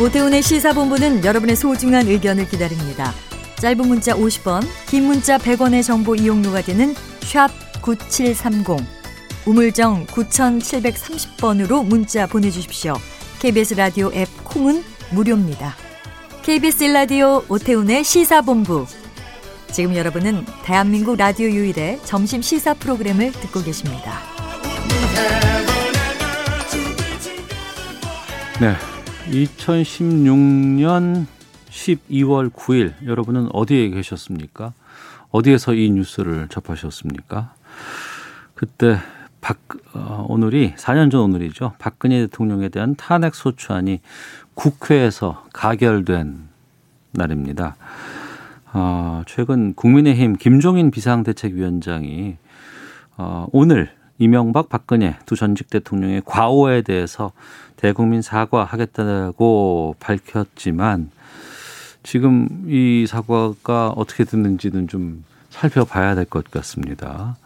[0.00, 3.12] 오태훈의 시사본부는 여러분의 소중한 의견을 기다립니다.
[3.60, 7.48] 짧은 문자 50원, 긴 문자 100원의 정보 이용료가 되는 샵
[7.84, 8.82] 9730,
[9.46, 12.94] 우물정 9730번으로 문자 보내주십시오.
[13.40, 14.82] KBS 라디오 앱 콩은
[15.12, 15.74] 무료입니다.
[16.42, 18.86] KBS 라디오 오태훈의 시사본부.
[19.70, 24.18] 지금 여러분은 대한민국 라디오 유일의 점심 시사 프로그램을 듣고 계십니다.
[28.62, 28.74] 네.
[29.30, 31.26] 2016년
[31.68, 34.72] 12월 9일 여러분은 어디에 계셨습니까?
[35.30, 37.53] 어디에서 이 뉴스를 접하셨습니까?
[38.54, 38.98] 그때
[39.40, 39.58] 박
[39.94, 41.74] 어, 오늘이 4년 전 오늘이죠.
[41.78, 44.00] 박근혜 대통령에 대한 탄핵 소추안이
[44.54, 46.48] 국회에서 가결된
[47.12, 47.76] 날입니다.
[48.72, 52.36] 어, 최근 국민의힘 김종인 비상대책위원장이
[53.16, 57.32] 어, 오늘 이명박 박근혜 두 전직 대통령의 과오에 대해서
[57.76, 61.10] 대국민 사과하겠다고 밝혔지만
[62.02, 67.36] 지금 이 사과가 어떻게 됐는지는 좀 살펴봐야 될 것 같습니다.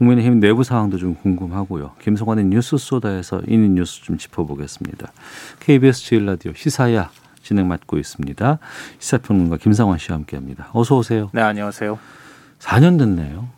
[0.00, 1.92] 국민의힘 내부 상황도 좀 궁금하고요.
[2.00, 5.12] 김성환의 뉴스 소다에서 이 뉴스 좀 짚어보겠습니다.
[5.60, 7.10] KBS 제일 라디오 시사야
[7.42, 8.58] 진행 맡고 있습니다.
[8.98, 10.70] 시사평론가 김상환 씨와 함께합니다.
[10.72, 11.28] 어서 오세요.
[11.34, 11.98] 네, 안녕하세요.
[12.60, 13.48] 4년 됐네요.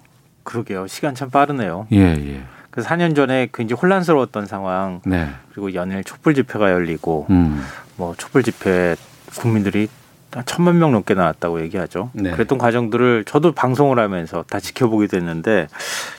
[0.42, 0.88] 그러게요.
[0.88, 1.86] 시간 참 빠르네요.
[1.92, 2.42] 예, 예.
[2.70, 5.28] 그 4년 전에 굉장히 혼란스러웠던 상황, 네.
[5.52, 7.62] 그리고 연일 촛불 집회가 열리고, 음.
[7.96, 8.96] 뭐 촛불 집회
[9.38, 10.01] 국민들이 한
[10.46, 12.10] 천만 명 넘게 나왔다고 얘기하죠.
[12.14, 12.30] 네.
[12.30, 15.68] 그랬던 과정들을 저도 방송을 하면서 다 지켜보게 됐는데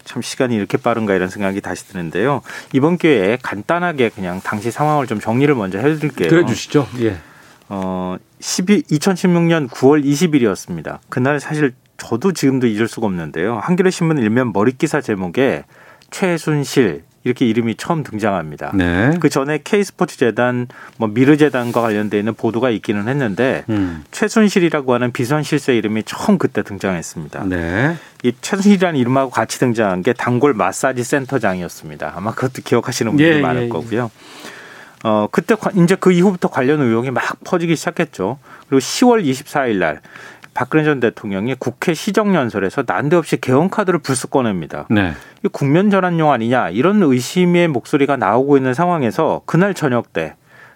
[0.03, 2.41] 참 시간이 이렇게 빠른가 이런 생각이 다시 드는데요.
[2.73, 6.29] 이번 기회에 간단하게 그냥 당시 상황을 좀 정리를 먼저 해드릴게요.
[6.29, 6.87] 그래 주시죠.
[6.99, 7.17] 예.
[7.69, 10.99] 어, 12, 2016년 9월 20일이었습니다.
[11.09, 13.57] 그날 사실 저도 지금도 잊을 수가 없는데요.
[13.57, 15.63] 한겨레 신문 일면 머릿 기사 제목에
[16.11, 18.71] 최순실 이렇게 이름이 처음 등장합니다.
[18.75, 19.13] 네.
[19.19, 20.67] 그 전에 K스포츠 재단,
[20.97, 24.03] 뭐 미르 재단과 관련돼 있는 보도가 있기는 했는데 음.
[24.11, 27.45] 최순실이라고 하는 비선 실세 이름이 처음 그때 등장했습니다.
[27.45, 27.95] 네.
[28.23, 32.13] 이 최순실이라는 이름하고 같이 등장한 게 단골 마사지 센터장이었습니다.
[32.15, 33.69] 아마 그것도 기억하시는 분들이 예, 많을 예, 예.
[33.69, 34.11] 거고요.
[35.05, 38.37] 어, 그때 관- 이제 그 이후부터 관련 의혹이 막 퍼지기 시작했죠.
[38.69, 39.99] 그리고 10월 24일 날
[40.53, 44.85] 박근혜 전 대통령이 국회 시정연설에서 난데없이 개헌카드를 불쑥 꺼냅니다.
[44.89, 45.13] 네.
[45.43, 50.35] 이 국면 전환용 아니냐 이런 의심의 목소리가 나오고 있는 상황에서 그날 저녁 때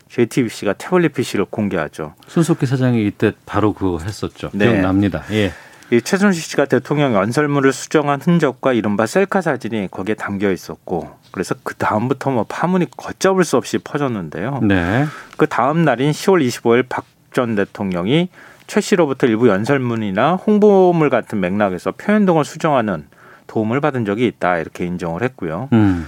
[0.09, 2.13] JTBC가 태블릿 PC를 공개하죠.
[2.27, 4.49] 손석희 사장이 이때 바로 그거 했었죠.
[4.53, 4.67] 네.
[4.67, 5.23] 기억납니다.
[5.31, 5.51] 예.
[5.89, 11.75] 이 최순실 씨가 대통령 연설문을 수정한 흔적과 이른바 셀카 사진이 거기에 담겨 있었고 그래서 그
[11.75, 14.59] 다음부터 뭐 파문이 걷잡을 수 없이 퍼졌는데요.
[14.63, 15.05] 네.
[15.37, 17.05] 그 다음 날인 10월 25일 박
[17.37, 18.29] 전 대통령이
[18.67, 23.07] 최 씨로부터 일부 연설문이나 홍보물 같은 맥락에서 표현 등을 수정하는
[23.47, 25.69] 도움을 받은 적이 있다 이렇게 인정을 했고요.
[25.73, 26.07] 음.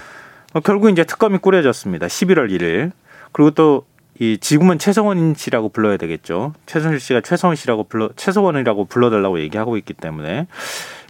[0.54, 2.08] 어, 결국 이제 특검이 꾸려졌습니다.
[2.08, 2.92] 11월 1일.
[3.32, 3.90] 그리고 또
[4.22, 6.54] 이 지금은 최성원 씨라고 불러야 되겠죠.
[6.66, 10.48] 최순실 씨가 최성원 씨라고 불러 최성원이라고 불러달라고 얘기하고 있기 때문에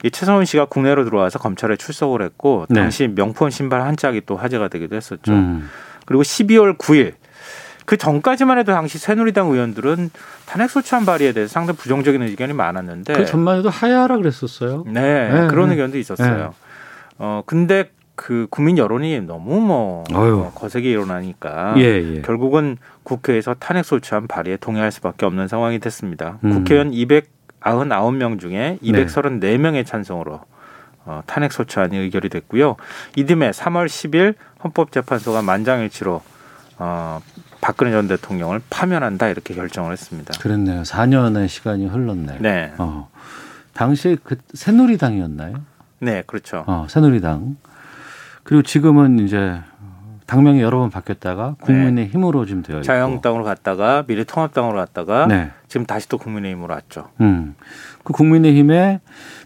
[0.04, 2.80] 이 최성원 씨가 국내로 들어와서 검찰에 출석을 했고 네.
[2.80, 5.32] 당시 명품 신발 한 짝이 또 화제가 되기도 했었죠.
[5.32, 5.70] 음.
[6.06, 7.14] 그리고 12월 9일
[7.90, 10.12] 그 전까지만 해도 당시 새누리당 의원들은
[10.46, 14.84] 탄핵 소추안 발의에 대해서 상당히 부정적인 의견이 많았는데 그 전만 해도 하야라 그랬었어요.
[14.86, 15.74] 네, 네, 그런 네.
[15.74, 16.54] 의견도 있었어요.
[17.18, 20.42] 어 근데 그 국민 여론이 너무 뭐 어휴.
[20.42, 22.22] 어, 거세게 일어나니까 예, 예.
[22.22, 26.38] 결국은 국회에서 탄핵 소추안 발의에 동의할 수밖에 없는 상황이 됐습니다.
[26.44, 26.54] 음.
[26.54, 30.42] 국회의원 299명 중에 234명의 찬성으로
[31.06, 32.76] 어, 탄핵 소추안이 의결이 됐고요.
[33.16, 36.22] 이듬해 3월 10일 헌법재판소가 만장일치로
[36.78, 37.20] 어,
[37.62, 40.34] 박근혜 전 대통령을 파면한다 이렇게 결정을 했습니다.
[40.39, 40.84] 그랬네요.
[40.84, 42.38] 4년의 시간이 흘렀네.
[42.39, 43.10] 네, 어.
[43.74, 45.55] 당시에 그 새누리당이었나요?
[45.99, 46.64] 네, 그렇죠.
[46.68, 47.57] 어, 새누리당.
[48.43, 49.60] 그리고 지금은 이제
[50.26, 52.84] 당명이 여러 번 바뀌었다가 국민의 힘으로 지금 되어 있고.
[52.84, 55.51] 자유한국당으로 갔다가 미래통합당으로 갔다가 네.
[55.68, 57.10] 지금 다시 또 국민의힘으로 왔죠.
[57.20, 57.55] 음.
[58.03, 58.99] 그 국민의힘의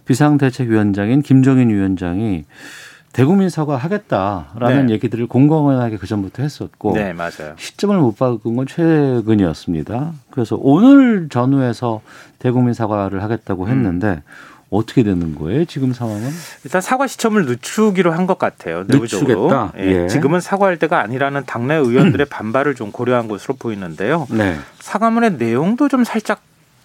[0.06, 2.44] 비상대책위원장인 김종인 위원장이
[3.14, 4.94] 대국민 사과하겠다라는 네.
[4.96, 7.54] 얘기들을 공공연하게 그 전부터 했었고 네, 맞아요.
[7.58, 10.12] 시점을 못 바꾼 건 최근이었습니다.
[10.32, 12.02] 그래서 오늘 전후에서
[12.40, 14.24] 대국민 사과를 하겠다고 했는데
[14.72, 15.66] 어떻게 되는 거예요?
[15.66, 16.28] 지금 상황은?
[16.64, 18.84] 일단 사과 시점을 늦추기로 한 것 같아요.
[18.88, 19.44] 내부적으로.
[19.44, 19.74] 늦추겠다?
[19.78, 20.08] 예, 예.
[20.08, 24.26] 지금은 사과할 때가 아니라는 당내 의원들의 반발을 좀 고려한 것으로 보이는데요.
[24.32, 24.58] 네.
[24.80, 26.42] 사과문의 내용도 좀 살짝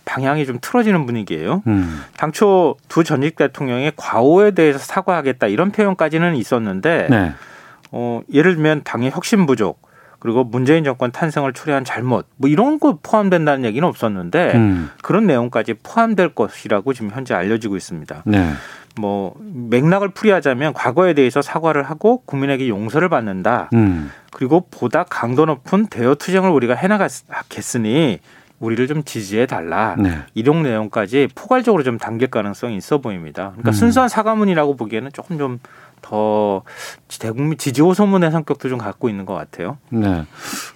[0.09, 1.63] 방향이 좀 틀어지는 분위기예요.
[1.67, 2.03] 음.
[2.17, 7.33] 당초 두 전직 대통령의 과오에 대해서 사과하겠다 이런 표현까지는 있었는데 네.
[7.93, 9.87] 어, 예를 들면 당의 혁신 부족
[10.19, 14.91] 그리고 문재인 정권 탄생을 초래한 잘못 뭐 이런 거 포함된다는 얘기는 없었는데 음.
[15.03, 18.23] 그런 내용까지 포함될 것이라고 지금 현재 알려지고 있습니다.
[18.25, 18.53] 네.
[18.99, 23.69] 뭐 맥락을 풀이하자면 과거에 대해서 사과를 하고 국민에게 용서를 받는다.
[23.75, 24.11] 음.
[24.33, 28.21] 그리고 보다 강도 높은 대여 투쟁을 우리가 해나가겠으니
[28.61, 29.97] 우리를 좀 지지해 달라.
[29.99, 30.19] 네.
[30.35, 33.51] 이런 내용까지 포괄적으로 좀 담길 가능성이 있어 보입니다.
[33.51, 33.73] 그러니까 음.
[33.73, 35.59] 순수한 사과문이라고 보기에는 조금 좀
[36.03, 36.63] 더
[37.21, 39.79] 대국민 지지 호소문의 성격도 좀 갖고 있는 것 같아요.
[39.91, 40.25] 네.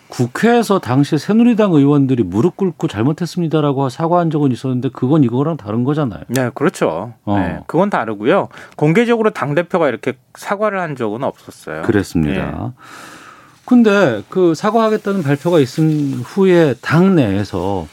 [0.09, 6.23] 국회에서 당시 새누리당 의원들이 무릎 꿇고 잘못했습니다라고 사과한 적은 있었는데 그건 이거랑 다른 거잖아요.
[6.29, 7.15] 네, 그렇죠.
[7.25, 7.39] 어.
[7.39, 8.49] 네, 그건 다르고요.
[8.77, 11.83] 공개적으로 당 대표가 이렇게 사과를 한 적은 없었어요.
[11.83, 12.51] 그랬습니다.
[12.51, 12.73] 네.
[13.65, 17.87] 근데 그 사과하겠다는 발표가 있은 후에 당 내에서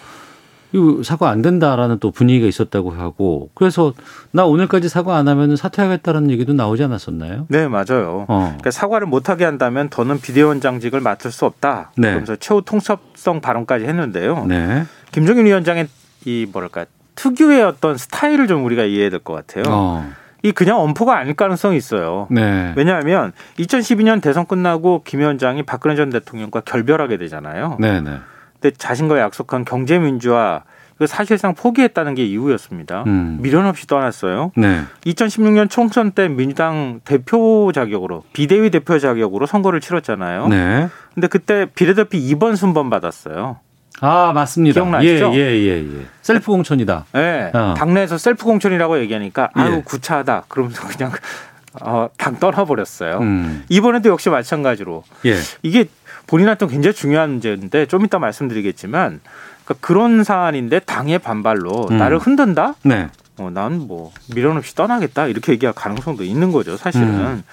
[0.71, 3.93] 이 사과 안 된다라는 또 분위기가 있었다고 하고 그래서
[4.31, 7.47] 나 오늘까지 사과 안 하면 사퇴하겠다라는 얘기도 나오지 않았었나요?
[7.49, 8.25] 네, 맞아요.
[8.27, 8.43] 어.
[8.49, 11.91] 그러니까 사과를 못하게 한다면 더는 비대위원장직을 맡을 수 없다.
[11.97, 12.09] 네.
[12.09, 14.45] 그러면서 최후 통첩성 발언까지 했는데요.
[14.45, 14.83] 네.
[15.11, 15.87] 김종인 위원장의
[16.25, 19.63] 이 뭐랄까 특유의 어떤 스타일을 좀 우리가 이해해야 될 것 같아요.
[19.69, 20.07] 어.
[20.41, 22.27] 이 그냥 엄포가 아닐 가능성이 있어요.
[22.29, 22.73] 네.
[22.77, 27.77] 왜냐하면 2012년 대선 끝나고 김 위원장이 박근혜 전 대통령과 결별하게 되잖아요.
[27.79, 28.17] 네, 네.
[28.59, 30.63] 근데 자신과 약속한 경제 민주화
[30.97, 33.03] 그 사실상 포기했다는 게 이유였습니다.
[33.07, 33.37] 음.
[33.39, 34.51] 미련 없이 떠났어요.
[34.57, 34.81] 네.
[35.05, 40.49] 2016년 총선 때 민주당 대표 자격으로 비대위 대표 자격으로 선거를 치렀잖아요.
[40.49, 40.89] 네.
[41.13, 43.59] 근데 그때 비례대표 2번 순번 받았어요.
[44.01, 44.73] 아, 맞습니다.
[44.81, 45.31] 기억나시죠?
[45.33, 46.05] 예, 예, 예, 예.
[46.21, 47.05] 셀프 공천이다.
[47.13, 47.51] 네.
[47.53, 47.73] 어.
[47.77, 49.81] 당내에서 셀프 공천이라고 얘기하니까 아유 예.
[49.83, 50.43] 구차하다.
[50.47, 51.11] 그러면서 그냥
[51.81, 53.17] 어, 당 떠나버렸어요.
[53.19, 53.63] 음.
[53.69, 55.35] 이번에도 역시 마찬가지로 예.
[55.63, 55.85] 이게
[56.27, 59.19] 본인한테 굉장히 중요한 문제인데 좀 이따 말씀드리겠지만
[59.65, 61.97] 그러니까 그런 사안인데 당의 반발로 음.
[61.97, 62.75] 나를 흔든다?
[62.83, 63.07] 네.
[63.37, 67.07] 어, 난 뭐 미련 없이 떠나겠다 이렇게 얘기할 가능성도 있는 거죠 사실은.
[67.07, 67.43] 음.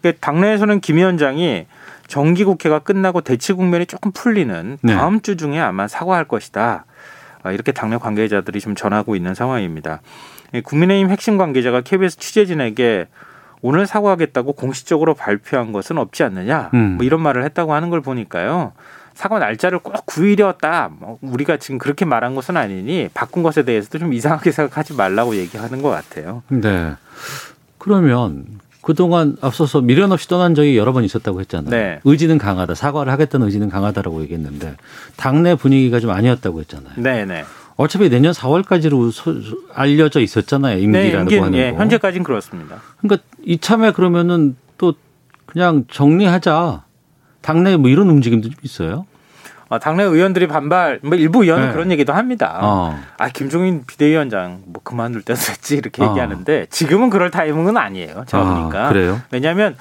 [0.00, 1.66] 그러니까 당내에서는 김 위원장이
[2.06, 4.94] 정기 국회가 끝나고 대치 국면이 조금 풀리는 네.
[4.94, 6.84] 다음 주 중에 아마 사과할 것이다.
[7.42, 10.00] 아, 이렇게 당내 관계자들이 지금 전하고 있는 상황입니다.
[10.52, 13.08] 이 국민의힘 핵심 관계자가 KBS 취재진에게
[13.60, 16.96] 오늘 사과하겠다고 공식적으로 발표한 것은 없지 않느냐 음.
[16.96, 18.72] 뭐 이런 말을 했다고 하는 걸 보니까요.
[19.14, 20.90] 사과 날짜를 꼭 9일이었다.
[20.98, 25.82] 뭐 우리가 지금 그렇게 말한 것은 아니니 바꾼 것에 대해서도 좀 이상하게 생각하지 말라고 얘기하는
[25.82, 26.42] 것 같아요.
[26.48, 26.94] 네.
[27.78, 28.44] 그러면
[28.84, 31.70] 그동안 앞서서 미련 없이 떠난 적이 여러 번 있었다고 했잖아요.
[31.70, 32.00] 네.
[32.04, 32.74] 의지는 강하다.
[32.74, 34.76] 사과를 하겠다는 의지는 강하다라고 얘기했는데
[35.16, 36.92] 당내 분위기가 좀 아니었다고 했잖아요.
[36.98, 37.44] 네 네.
[37.76, 40.76] 어차피 내년 4월까지로 소, 소- 알려져 있었잖아요.
[40.76, 41.78] 네, 임기라고 임기, 하는 예, 거.
[41.78, 42.76] 현재까지는 그렇습니다.
[42.98, 44.94] 그러니까 이참에 그러면은 또
[45.46, 46.84] 그냥 정리하자.
[47.40, 49.06] 당내 뭐 이런 움직임도 좀 있어요.
[49.74, 51.72] 어, 당내 의원들이 반발, 뭐 일부 의원은 네.
[51.72, 52.58] 그런 얘기도 합니다.
[52.62, 52.98] 어.
[53.18, 56.10] 아 김종인 비대위원장 뭐 그만둘 때도 됐지 이렇게 어.
[56.10, 58.24] 얘기하는데 지금은 그럴 타이밍은 아니에요.
[58.26, 58.88] 제가 아, 보니까.
[58.88, 59.20] 그래요?
[59.30, 59.76] 왜냐하면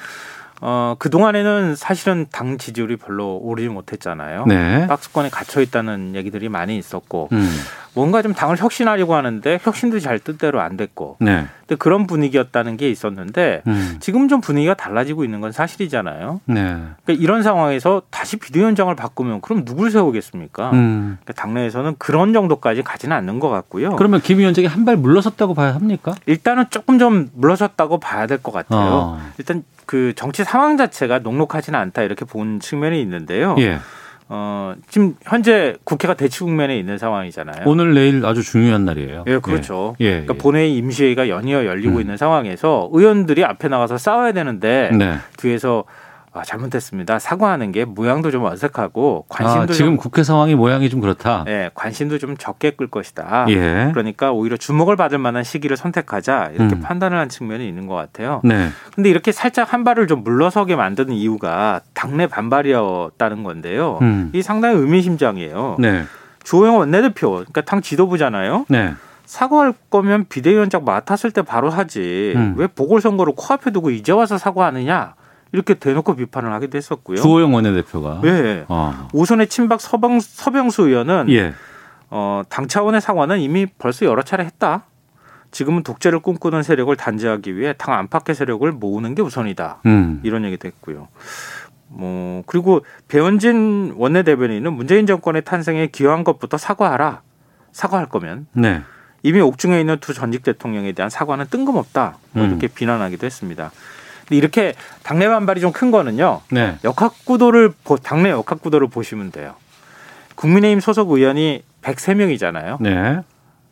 [0.61, 4.45] 어, 그 동안에는 사실은 당 지지율이 별로 오르지 못했잖아요.
[4.47, 4.87] 네.
[4.87, 7.49] 박스권에 갇혀 있다는 얘기들이 많이 있었고 음.
[7.95, 11.45] 뭔가 좀 당을 혁신하려고 하는데 혁신도 잘 뜻대로 안 됐고 네.
[11.61, 13.97] 근데 그런 분위기였다는 게 있었는데 음.
[13.99, 16.41] 지금 좀 분위기가 달라지고 있는 건 사실이잖아요.
[16.45, 16.61] 네.
[16.63, 20.71] 그러니까 이런 상황에서 다시 비대위원장을 바꾸면 그럼 누굴 세우겠습니까?
[20.71, 21.17] 음.
[21.23, 23.95] 그러니까 당내에서는 그런 정도까지 가지는 않는 것 같고요.
[23.95, 26.13] 그러면 김 위원장이 한 발 물러섰다고 봐야 합니까?
[26.25, 28.79] 일단은 조금 좀 물러섰다고 봐야 될 것 같아요.
[28.91, 29.21] 어.
[29.37, 33.55] 일단 그 정치 상황 자체가 녹록하지는 않다 이렇게 본 측면이 있는데요.
[33.59, 33.79] 예.
[34.29, 37.63] 어, 지금 현재 국회가 대치 국면에 있는 상황이잖아요.
[37.65, 39.25] 오늘 내일 아주 중요한 날이에요.
[39.27, 39.95] 예, 그렇죠.
[40.01, 40.05] 예.
[40.05, 40.11] 예.
[40.21, 42.01] 그러니까 본회의 임시회의가 연이어 열리고 음.
[42.01, 45.15] 있는 상황에서 의원들이 앞에 나가서 싸워야 되는데 네.
[45.37, 45.83] 뒤에서
[46.33, 47.19] 아, 잘못했습니다.
[47.19, 51.45] 사과하는 게 모양도 좀 어색하고 아, 관심도 지금 좀 국회 상황이 모양이 좀 그렇다.
[51.47, 53.45] 예, 관심도 좀 적게 끌 것이다.
[53.49, 53.89] 예.
[53.93, 56.81] 그러니까 오히려 주목을 받을 만한 시기를 선택하자 이렇게 음.
[56.81, 58.41] 판단을 한 측면이 있는 것 같아요.
[58.43, 58.69] 네.
[58.95, 63.99] 근데 이렇게 살짝 한 발을 좀 물러서게 만드는 이유가 당내 반발이었다는 건데요.
[64.01, 64.31] 음.
[64.33, 65.75] 이 상당히 의미심장이에요.
[65.77, 66.03] 네.
[66.43, 68.65] 주호영 원내대표, 그러니까 당 지도부잖아요.
[68.69, 68.93] 네.
[69.25, 72.33] 사과할 거면 비대위원장 맡았을 때 바로 하지.
[72.35, 72.55] 음.
[72.57, 75.13] 왜 보궐선거를 코앞에 두고 이제 와서 사과하느냐?
[75.53, 77.17] 이렇게 대놓고 비판을 하기도 했었고요.
[77.17, 78.21] 주호영 원내대표가.
[78.25, 78.65] 예.
[78.67, 79.07] 어.
[79.13, 81.53] 오선의 친박 서방, 서병수 의원은 예.
[82.09, 84.85] 어, 당 차원의 사과는 이미 벌써 여러 차례 했다.
[85.51, 89.81] 지금은 독재를 꿈꾸는 세력을 단죄하기 위해 당 안팎의 세력을 모으는 게 우선이다.
[89.85, 90.19] 음.
[90.23, 91.07] 이런 얘기도 했고요.
[91.87, 97.21] 뭐 그리고 배현진 원내대변인은 문재인 정권의 탄생에 기여한 것부터 사과하라.
[97.71, 98.81] 사과할 거면 네.
[99.21, 102.17] 이미 옥중에 있는 두 전직 대통령에 대한 사과는 뜬금없다.
[102.31, 102.49] 뭐 음.
[102.49, 103.71] 이렇게 비난하기도 했습니다.
[104.27, 106.41] 근데 이렇게 당내 반발이 좀 큰 거는요.
[106.51, 106.77] 네.
[106.83, 109.55] 역학구도를 보- 당내 역학구도를 보시면 돼요.
[110.35, 112.77] 국민의힘 소속 의원이 103명이잖아요.
[112.81, 113.19] 네.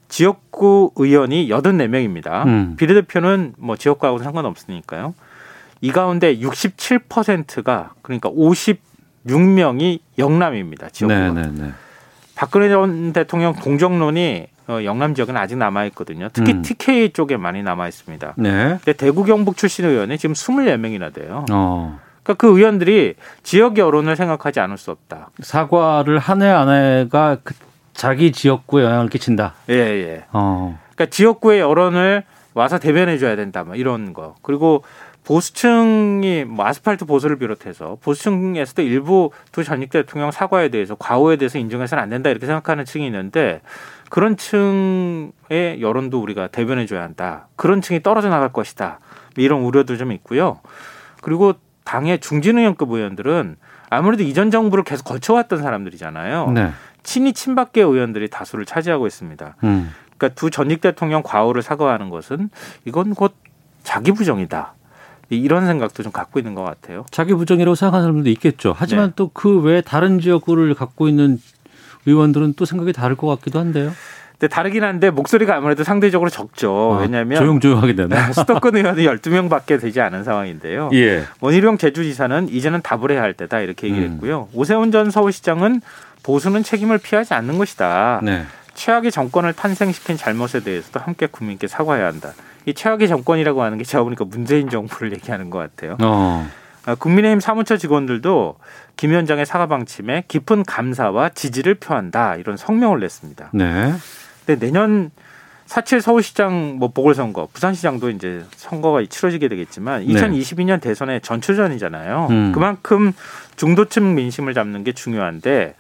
[0.10, 2.46] 지역구 의원이 84명입니다.
[2.46, 2.76] 음.
[2.78, 5.14] 비례대표는 뭐 지역구하고는 상관없으니까요.
[5.82, 10.90] 이 가운데 67%가 그러니까 56명이 영남입니다.
[10.90, 11.30] 지역구가.
[11.32, 11.72] 네, 네, 네.
[12.36, 16.30] 박근혜 전 대통령 동정론이 어, 영남 지역은 아직 남아 있거든요.
[16.32, 16.62] 특히 음.
[16.62, 18.34] TK 쪽에 많이 남아 있습니다.
[18.38, 18.52] 네.
[18.84, 21.46] 근데 대구 경북 출신 의원이 지금 24명이나 돼요.
[21.52, 22.00] 어.
[22.24, 25.30] 그러니까 그 의원들이 지역 여론을 생각하지 않을 수 없다.
[25.42, 27.54] 사과를 한 해 안 해가 그
[27.94, 29.54] 자기 지역구에 영향을 끼친다.
[29.70, 30.24] 예, 예.
[30.32, 30.80] 어.
[30.96, 33.64] 그러니까 지역구의 여론을 와서 대변해 줘야 된다.
[33.64, 34.36] 뭐 이런 거.
[34.42, 34.84] 그리고
[35.24, 42.02] 보수층이 뭐 아스팔트 보수를 비롯해서 보수층에서도 일부 두 전직 대통령 사과에 대해서 과오에 대해서 인정해서는
[42.04, 43.62] 안 된다 이렇게 생각하는 층이 있는데
[44.12, 47.48] 그런 층의 여론도 우리가 대변해 줘야 한다.
[47.56, 49.00] 그런 층이 떨어져 나갈 것이다.
[49.38, 50.60] 뭐 이런 우려도 좀 있고요.
[51.22, 51.54] 그리고
[51.86, 53.56] 당의 중진 의원급 의원들은
[53.90, 56.52] 아무래도 이전 정부를 계속 거쳐왔던 사람들이잖아요.
[56.52, 56.72] 네.
[57.04, 59.56] 친이 친박계 의원들이 다수를 차지하고 있습니다.
[59.64, 59.92] 음.
[60.18, 62.50] 그러니까 두 전직 대통령 과오를 사과하는 것은
[62.84, 63.34] 이건 곧
[63.84, 64.74] 자기 부정이다.
[65.30, 67.06] 이- 이런 생각도 좀 갖고 있는 것 같아요.
[67.12, 68.74] 자기 부정이라고 생각하는 사람들도 있겠죠.
[68.76, 69.14] 하지만 네.
[69.16, 71.40] 또그 외에 다른 지역구를 갖고 있는
[72.06, 73.94] 의원들은 또 생각이 다를 것 같기도 한데요.
[74.42, 76.96] 근데 다르긴 한데 목소리가 아무래도 상대적으로 적죠.
[76.98, 78.34] 아, 왜냐하면 조용조용하게 되네.
[78.34, 80.90] 수도권 의원이 12명밖에 되지 않은 상황인데요.
[80.94, 81.26] 예.
[81.42, 84.14] 원희룡 제주지사는 이제는 답을 해야 할 때다 이렇게 얘기를 음.
[84.14, 84.48] 했고요.
[84.54, 85.82] 오세훈 전 서울시장은
[86.24, 88.22] 보수는 책임을 피하지 않는 것이다.
[88.24, 88.46] 네.
[88.74, 92.34] 최악의 정권을 탄생시킨 잘못에 대해서도 함께 국민께 사과해야 한다.
[92.66, 95.98] 이 최악의 정권이라고 하는 게 제가 보니까 문재인 정부를 얘기하는 것 같아요.
[96.02, 96.50] 어.
[96.86, 98.56] 아, 국민의힘 사무처 직원들도
[98.98, 103.50] 김 위원장의 사과 방침에 깊은 감사와 지지를 표한다 이런 성명을 냈습니다.
[103.54, 103.94] 네.
[104.46, 105.12] 근데 내년
[105.68, 110.14] 4.7 서울시장 뭐 보궐선거, 부산시장도 이제 선거가 치러지게 되겠지만 네.
[110.14, 112.28] 2022년 대선의 전초전이잖아요.
[112.30, 112.52] 음.
[112.52, 113.14] 그만큼
[113.56, 115.76] 중도층 민심을 잡는 게 중요한데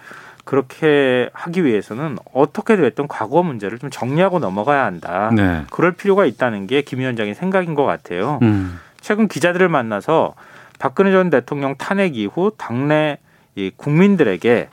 [0.45, 5.29] 그렇게 하기 위해서는 어떻게 됐든 과거 문제를 좀 정리하고 넘어가야 한다.
[5.35, 5.63] 네.
[5.69, 8.39] 그럴 필요가 있다는 게 김 위원장의 생각인 것 같아요.
[8.43, 8.79] 음.
[9.01, 10.35] 최근 기자들을 만나서
[10.81, 13.19] 박근혜 전 대통령 탄핵 이후 당내
[13.53, 14.67] 이 국민들에게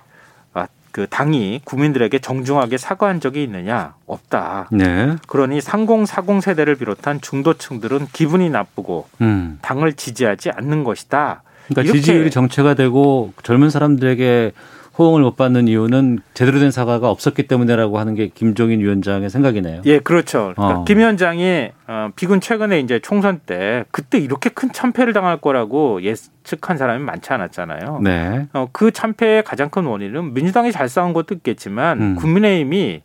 [0.54, 4.70] 아, 그 당이 국민들에게 정중하게 사과한 적이 있느냐 없다.
[4.72, 5.16] 네.
[5.26, 9.58] 그러니 3040 세대를 비롯한 중도층들은 기분이 나쁘고 음.
[9.60, 11.42] 당을 지지하지 않는 것이다.
[11.66, 14.52] 그러니까 지지율이 정체가 되고 젊은 사람들에게
[14.98, 19.82] 호응을 못 받는 이유는 제대로 된 사과가 없었기 때문에라고 하는 게 김종인 위원장의 생각이네요.
[19.84, 20.52] 예, 그렇죠.
[20.56, 20.84] 그러니까 어.
[20.84, 26.78] 김 위원장이 어, 비군 최근에 이제 총선 때 그때 이렇게 큰 참패를 당할 거라고 예측한
[26.78, 28.00] 사람이 많지 않았잖아요.
[28.02, 28.48] 네.
[28.52, 32.14] 어, 그 참패의 가장 큰 원인은 민주당이 잘 싸운 것도 있겠지만 음.
[32.16, 33.02] 국민의힘이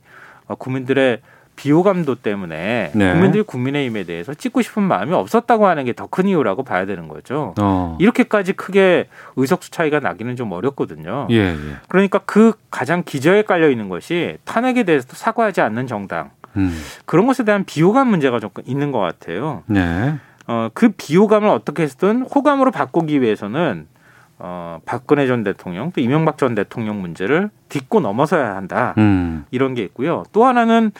[0.47, 1.19] 어, 국민들의
[1.55, 3.11] 비호감도 때문에 네.
[3.11, 7.53] 국민들이 국민의힘에 대해서 찍고 싶은 마음이 없었다고 하는 게 더 큰 이유라고 봐야 되는 거죠.
[7.59, 7.97] 어.
[7.99, 11.27] 이렇게까지 크게 의석수 차이가 나기는 좀 어렵거든요.
[11.31, 11.57] 예, 예.
[11.87, 16.75] 그러니까 그 가장 기저에 깔려 있는 것이 탄핵에 대해서도 사과하지 않는 정당 음.
[17.05, 19.63] 그런 것에 대한 비호감 문제가 좀 있는 것 같아요.
[19.67, 20.15] 네.
[20.47, 23.87] 어, 그 비호감을 어떻게 해서든 호감으로 바꾸기 위해서는
[24.39, 28.93] 어, 박근혜 전 대통령 또 이명박 전 대통령 문제를 딛고 넘어서야 한다.
[28.97, 29.45] 음.
[29.51, 30.23] 이런 게 있고요.
[30.33, 30.91] 또 하나는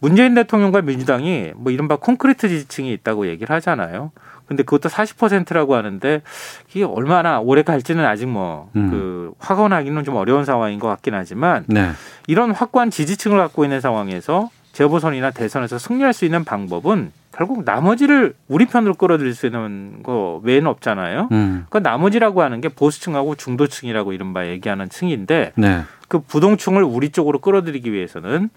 [0.00, 4.12] 문재인 대통령과 민주당이 뭐 이른바 콘크리트 지층이 있다고 얘기를 하잖아요.
[4.46, 6.22] 근데 그것도 40%라고 하는데
[6.70, 9.32] 이게 얼마나 오래 갈지는 아직 뭐그 음.
[9.38, 11.90] 확언하기는 좀 어려운 상황인 것 같긴 하지만 네.
[12.26, 18.66] 이런 확고한 지지층을 갖고 있는 상황에서 재보선이나 대선에서 승리할 수 있는 방법은 결국 나머지를 우리
[18.66, 21.28] 편으로 끌어들일 수 있는 거 외에는 없잖아요.
[21.30, 21.66] 음.
[21.68, 25.82] 그 나머지라고 하는 게 보수층하고 중도층이라고 이른바 얘기하는 층인데 네.
[26.08, 28.48] 그 부동층을 우리 쪽으로 끌어들이기 위해서는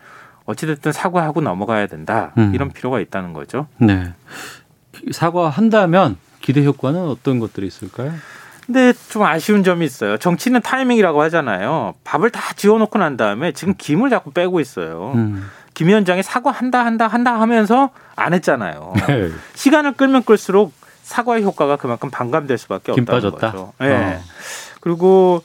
[0.52, 2.32] 어찌됐든 사과하고 넘어가야 된다.
[2.38, 2.52] 음.
[2.54, 3.68] 이런 필요가 있다는 거죠.
[3.78, 4.14] 네.
[5.12, 8.14] 사과한다면 기대 효과는 어떤 것들이 있을까요?
[8.66, 10.18] 근데 좀 아쉬운 점이 있어요.
[10.18, 11.94] 정치는 타이밍이라고 하잖아요.
[12.04, 15.12] 밥을 다 지어놓고 난 다음에 지금 김을 자꾸 빼고 있어요.
[15.16, 15.50] 음.
[15.74, 18.94] 김 위원장이 사과한다 한다 한다 하면서 안 했잖아요.
[19.08, 19.30] 네.
[19.56, 20.74] 시간을 끌면 끌수록
[21.04, 23.52] 사과의 효과가 그만큼 반감될 수밖에 김 없다는 빠졌다?
[23.52, 23.74] 거죠.
[23.80, 24.16] 네.
[24.16, 24.20] 어.
[24.80, 25.44] 그리고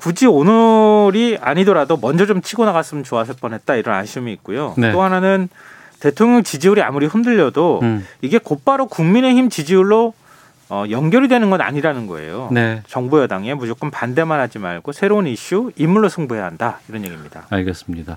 [0.00, 4.74] 굳이 오늘이 아니더라도 먼저 좀 치고 나갔으면 좋았을 뻔했다 이런 아쉬움이 있고요.
[4.78, 4.92] 네.
[4.92, 5.48] 또 하나는
[6.00, 8.06] 대통령 지지율이 아무리 흔들려도 음.
[8.22, 10.14] 이게 곧바로 국민의힘 지지율로
[10.70, 12.48] 어, 연결이 되는 건 아니라는 거예요.
[12.50, 12.82] 네.
[12.86, 17.46] 정부 여당에 무조건 반대만 하지 말고 새로운 이슈 인물로 승부해야 한다 이런 얘기입니다.
[17.50, 18.16] 알겠습니다.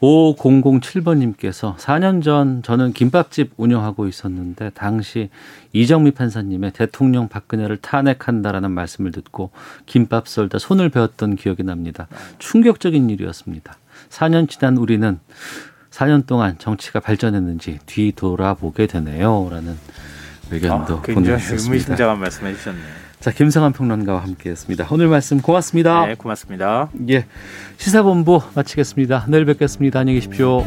[0.00, 5.28] 5007번님께서 4년 전 저는 김밥집 운영하고 있었는데 당시
[5.72, 9.50] 이정미 판사님의 대통령 박근혜를 탄핵한다라는 말씀을 듣고
[9.86, 12.06] 김밥 썰다 손을 베었던 기억이 납니다.
[12.38, 13.76] 충격적인 일이었습니다.
[14.10, 15.18] 4년 지난 우리는
[15.90, 19.48] 4년 동안 정치가 발전했는지 뒤돌아보게 되네요.
[19.50, 19.76] 라는
[20.50, 21.64] 의견도 아, 굉장히 보내주셨습니다.
[21.64, 22.97] 의미심장한 말씀해 주셨네요.
[23.20, 24.86] 자, 김성한 평론가와 함께했습니다.
[24.92, 26.06] 오늘 말씀 고맙습니다.
[26.06, 26.88] 네, 고맙습니다.
[27.10, 27.26] 예,
[27.76, 29.26] 시사본부 마치겠습니다.
[29.28, 30.00] 내일 뵙겠습니다.
[30.00, 30.64] 안녕히 계십시오.